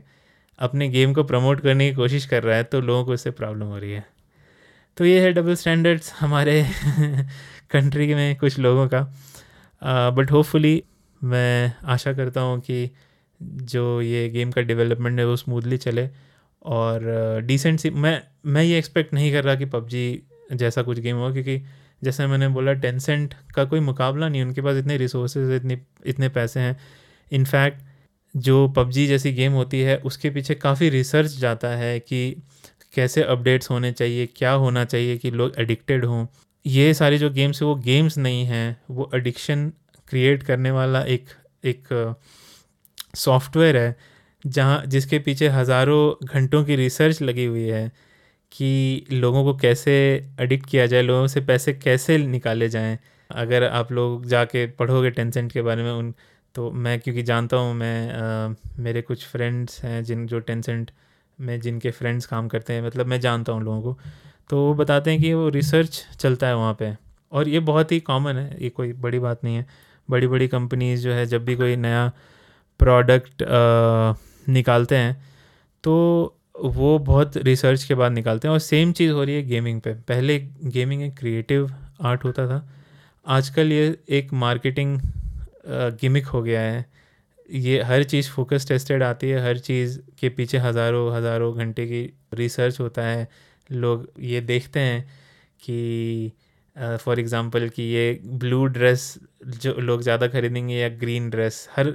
[0.59, 3.65] अपने गेम को प्रमोट करने की कोशिश कर रहा है तो लोगों को इससे प्रॉब्लम
[3.65, 4.05] हो रही है।
[4.97, 6.63] तो ये है डबल स्टैंडर्ड्स हमारे
[7.71, 9.01] कंट्री में कुछ लोगों का।
[10.11, 10.81] बट होपफुली
[11.21, 12.89] मैं आशा करता हूँ कि
[13.41, 16.07] जो ये गेम का डेवलपमेंट है, वो स्मूथली चले
[16.65, 20.21] और डिसेंट सी, मैं मैं ये एक्सपेक्ट नहीं कर रहा कि पबजी
[20.53, 21.61] जैसा कुछ गेम हो क्योंकि
[22.01, 26.59] जैसे मैंने बोला टेंसेंट का कोई मुकाबला नहीं, उनके पास इतने रिसोर्सेज इतने इतने पैसे
[26.59, 26.77] हैं।
[27.31, 27.81] इनफैक्ट
[28.35, 32.43] जो पबजी जैसी गेम होती है, उसके पीछे काफ़ी रिसर्च जाता है कि
[32.93, 36.25] कैसे अपडेट्स होने चाहिए, क्या होना चाहिए कि लोग एडिक्टेड हों।
[36.65, 39.71] ये सारी जो गेम्स है, वो गेम्स नहीं हैं, वो एडिक्शन
[40.07, 41.29] क्रिएट करने वाला एक
[41.65, 42.15] एक
[43.15, 43.95] सॉफ्टवेयर है,
[44.45, 47.91] जहाँ, जिसके पीछे हज़ारों घंटों की रिसर्च लगी हुई है।
[48.51, 49.93] कि लोगों को कैसे
[50.41, 52.97] एडिक्ट किया जाए लोगों से पैसे कैसे निकाले जाएँ।
[53.29, 56.13] अगर आप लोग जाके पढ़ोगे टेंसेंट के बारे में उन
[56.55, 60.91] तो मैं क्योंकि जानता हूँ मैं आ, मेरे कुछ फ्रेंड्स हैं जिन जो टेंसेंट
[61.39, 63.97] में जिनके फ्रेंड्स काम करते हैं मतलब मैं जानता हूँ लोगों को।
[64.49, 66.93] तो वो बताते हैं कि वो रिसर्च चलता है वहाँ पे
[67.31, 69.65] और ये बहुत ही कॉमन है ये कोई बड़ी बात नहीं है।
[70.09, 72.07] बड़ी बड़ी कंपनीज़ जो है जब भी कोई नया
[72.79, 73.43] प्रोडक्ट
[74.49, 75.15] निकालते हैं
[75.83, 75.93] तो
[76.57, 79.93] वो बहुत रिसर्च के बाद निकालते हैं और सेम चीज़ हो रही है गेमिंग पे।
[80.07, 81.69] पहले गेमिंग एक क्रिएटिव
[82.01, 82.67] आर्ट होता था।
[83.25, 84.99] आजकल ये एक मार्केटिंग
[86.01, 86.85] गिमिक हो गया है।
[87.49, 92.01] ये हर चीज़ फोकस टेस्टेड आती है। हर चीज़ के पीछे हज़ारों हज़ारों घंटे की
[92.33, 93.27] रिसर्च होता है।
[93.69, 95.01] लोग ये देखते हैं
[95.61, 96.31] कि
[96.75, 99.13] फॉर एग्ज़ाम्पल कि ये ब्लू ड्रेस
[99.57, 101.93] जो लोग ज़्यादा खरीदेंगे या ग्रीन ड्रेस हर,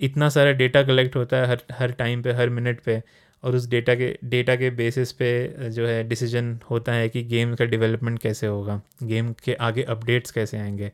[0.00, 3.02] इतना सारा डेटा कलेक्ट होता है हर हर टाइम पे, हर मिनट पे।
[3.44, 7.54] और उस डेटा के डेटा के बेसिस पे जो है डिसीज़न होता है कि गेम
[7.54, 10.92] का डेवलपमेंट कैसे होगा गेम के आगे अपडेट्स कैसे आएँगे।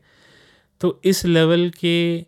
[0.81, 2.25] तो इस लेवल के,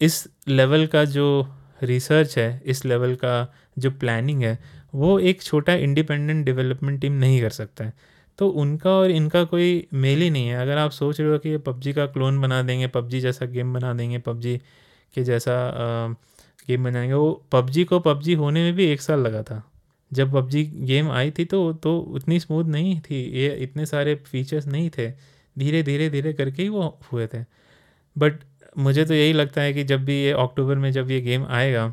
[0.00, 1.48] इस लेवल का जो
[1.82, 4.58] रिसर्च है, इस लेवल का जो प्लानिंग है,
[4.94, 7.92] वो एक छोटा इंडिपेंडेंट डेवलपमेंट टीम नहीं कर सकता है।
[8.38, 11.48] तो उनका और इनका कोई मेल ही नहीं है। अगर आप सोच रहे हो कि
[11.48, 14.58] ये पबजी का क्लोन बना देंगे, पबजी जैसा गेम बना देंगे, पबजी
[15.14, 15.70] के जैसा
[16.68, 19.62] गेम बनाएँगे। वो पबजी को पबजी होने में भी एक साल लगा था।
[20.10, 24.66] जब पबजी गेम आई थी तो तो उतनी स्मूथ नहीं थी। ये इतने सारे फीचर्स
[24.66, 25.10] नहीं थे।
[25.56, 27.42] धीरे धीरे धीरे करके ही वो हुए थे।
[28.16, 28.38] बट
[28.78, 31.92] मुझे तो यही लगता है कि जब भी ये अक्टूबर में जब ये गेम आएगा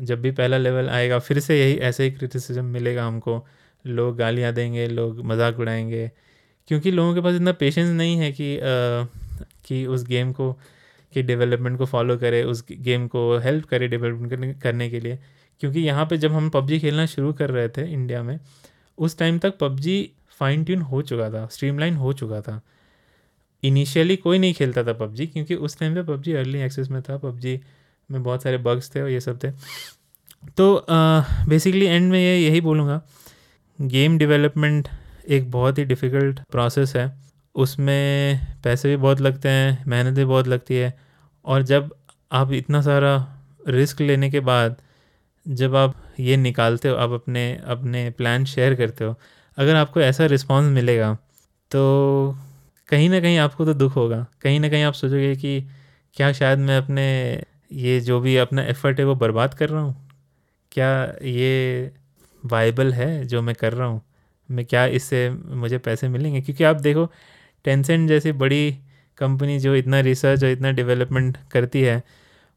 [0.00, 3.44] जब भी पहला लेवल आएगा फिर से यही ऐसे ही क्रिटिसिज्म मिलेगा हमको।
[3.84, 6.10] लोग गालियाँ देंगे लोग मज़ाक उड़ाएँगे।
[6.68, 8.62] क्योंकि लोगों के पास इतना पेशेंस नहीं है कि आ,
[9.64, 10.50] कि उस गेम को
[11.12, 15.18] कि डेवलपमेंट को फॉलो करे, उस गेम को हेल्प करे डेवलपमेंट करने के लिए।
[15.60, 18.38] क्योंकि यहाँ पे जब हम पबजी खेलना शुरू कर रहे थे इंडिया में,
[18.98, 22.60] उस टाइम तक पबजी फाइन ट्यून हो चुका था स्ट्रीमलाइन हो चुका था।
[23.62, 27.16] इनिशियली कोई नहीं खेलता था पबजी क्योंकि उस टाइम पे पबजी अर्ली एक्सेस में था
[27.18, 27.60] पबजी
[28.10, 29.50] में बहुत सारे बग्स थे और ये सब थे।
[30.56, 33.00] तो बेसिकली एंड में ये, यही बोलूँगा।
[33.78, 34.88] गेम डेवलपमेंट
[35.28, 37.06] एक बहुत ही डिफ़िकल्ट प्रोसेस है।
[37.54, 40.92] उसमें पैसे भी बहुत लगते हैं, मेहनत भी बहुत लगती है।
[41.44, 41.94] और जब
[42.32, 43.14] आप इतना सारा
[43.68, 44.76] रिस्क लेने के बाद
[45.46, 49.14] जब आप ये निकालते हो, आप अपने अपने प्लान शेयर करते हो,
[49.58, 51.14] अगर आपको ऐसा रिस्पांस मिलेगा
[51.70, 52.36] तो
[52.88, 55.60] कहीं ना कहीं आपको तो दुख होगा। कहीं ना कहीं आप सोचोगे कि
[56.16, 57.06] क्या शायद मैं अपने
[57.72, 59.94] ये जो भी अपना एफर्ट है वो बर्बाद कर रहा हूँ?
[60.72, 60.90] क्या
[61.22, 61.90] ये
[62.42, 64.00] वाइबल है जो मैं कर रहा हूँ?
[64.48, 66.40] मैं क्या इससे मुझे पैसे मिलेंगे?
[66.40, 67.10] क्योंकि आप देखो
[67.64, 68.70] टेंसेंट जैसी बड़ी
[69.18, 72.02] कंपनी जो इतना रिसर्च और इतना डेवलपमेंट करती है,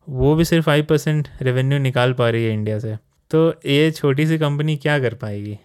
[0.08, 2.96] वो भी सिर्फ़ फाइव परसेंट रेवेन्यू निकाल पा रही है इंडिया से।
[3.32, 5.58] तो ये छोटी सी कंपनी क्या कर पाएगी?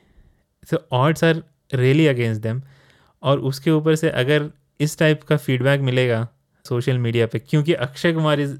[0.62, 1.42] So odds are
[1.74, 2.62] really against them
[3.22, 6.26] और उसके ऊपर से अगर इस टाइप का फीडबैक मिलेगा
[6.64, 8.56] सोशल मीडिया पे, क्योंकि Akshay Kumar is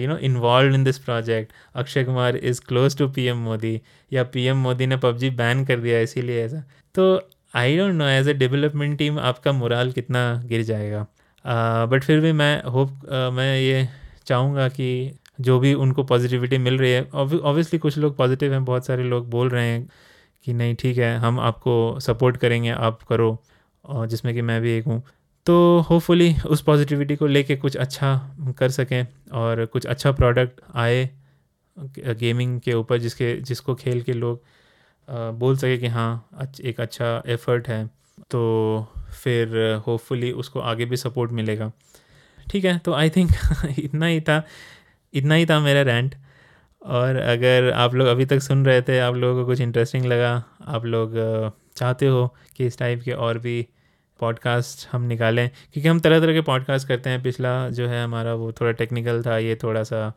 [0.00, 3.80] you know involve in this project Akshay Kumar is close to PM Modi
[4.12, 6.62] या पीएम मोदी ने पबजी बैन कर दिया इसीलिए ऐसा।
[6.94, 11.06] तो I don't know as a development team आपका मुराल कितना गिर जाएगा।
[11.86, 13.88] बट uh, फिर भी मैं होप uh, मैं ये
[14.26, 18.86] चाहूँगा कि जो भी उनको पॉजिटिविटी मिल रही है ऑब्वियसली कुछ लोग पॉजिटिव हैं बहुत
[18.86, 19.88] सारे लोग बोल रहे हैं
[20.44, 23.42] कि नहीं ठीक है हम आपको सपोर्ट करेंगे आप करो
[23.84, 25.02] और जिसमें कि मैं भी एक हूँ।
[25.46, 31.10] तो होपफुली उस पॉजिटिविटी को लेके कुछ अच्छा कर सकें और कुछ अच्छा प्रोडक्ट आए
[32.08, 34.42] गेमिंग के ऊपर जिसके जिसको खेल के लोग
[35.12, 37.86] बोल सके कि हाँ एक अच्छा एफर्ट है
[38.30, 38.40] तो
[39.14, 39.56] फिर
[39.86, 41.70] होपफुली उसको आगे भी सपोर्ट मिलेगा।
[42.50, 43.30] ठीक है तो आई थिंक
[43.78, 44.42] इतना ही था,
[45.14, 46.14] इतना ही था मेरा रेंट
[46.82, 50.32] और अगर आप लोग अभी तक सुन रहे थे, आप लोगों को कुछ इंटरेस्टिंग लगा,
[50.66, 51.14] आप लोग
[51.76, 53.66] चाहते हो कि इस टाइप के और भी
[54.20, 58.34] पॉडकास्ट हम निकालें, क्योंकि हम तरह तरह के पॉडकास्ट करते हैं। पिछला जो है हमारा
[58.34, 60.12] वो थोड़ा टेक्निकल था, ये थोड़ा सा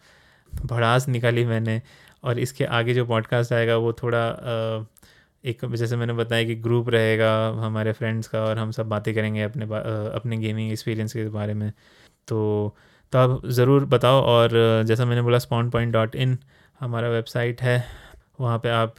[0.64, 1.82] भड़ास निकाली मैंने
[2.24, 4.26] और इसके आगे जो पॉडकास्ट आएगा, वो थोड़ा
[5.44, 9.42] एक जैसे मैंने बताया कि ग्रुप रहेगा हमारे फ्रेंड्स का और हम सब बातें करेंगे
[9.44, 11.72] अपने अपने गेमिंग एक्सपीरियंस के बारे में।
[12.28, 12.76] तो
[13.14, 14.50] तो आप ज़रूर बताओ और
[14.88, 16.38] जैसा मैंने बोला स्पॉन पॉइंट डॉट इन
[16.80, 17.84] हमारा वेबसाइट है।
[18.42, 18.96] वहाँ पे आप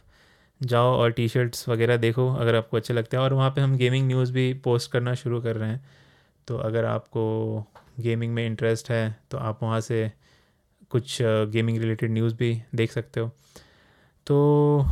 [0.60, 3.76] जाओ और टी शर्ट्स वगैरह देखो अगर आपको अच्छे लगते हैं और वहाँ पे हम
[3.76, 5.84] गेमिंग न्यूज़ भी पोस्ट करना शुरू कर रहे हैं।
[6.48, 7.24] तो अगर आपको
[8.00, 10.10] गेमिंग में इंटरेस्ट है तो आप वहाँ से
[10.90, 13.30] कुछ गेमिंग रिलेटेड न्यूज़ भी देख सकते हो।
[14.26, 14.36] तो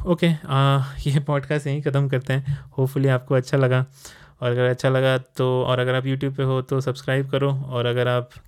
[0.07, 3.87] ओके आ, ये पॉडकास्ट यहीं ख़त्म करते हैं। होपफुली आपको अच्छा लगा।
[4.43, 7.87] और अगर अच्छा लगा तो और अगर आप यूट्यूब पे हो तो सब्सक्राइब करो। और
[7.87, 8.41] अगर आप आ,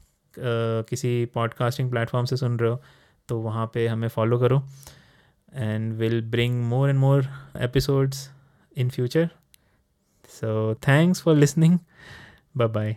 [0.90, 2.82] किसी पॉडकास्टिंग प्लेटफॉर्म से सुन रहे हो
[3.28, 4.62] तो वहाँ पे हमें फॉलो करो।
[5.54, 8.30] And will bring more and more episodes
[8.76, 9.28] in future
[10.30, 11.78] so thanks for listening
[12.56, 12.96] bye bye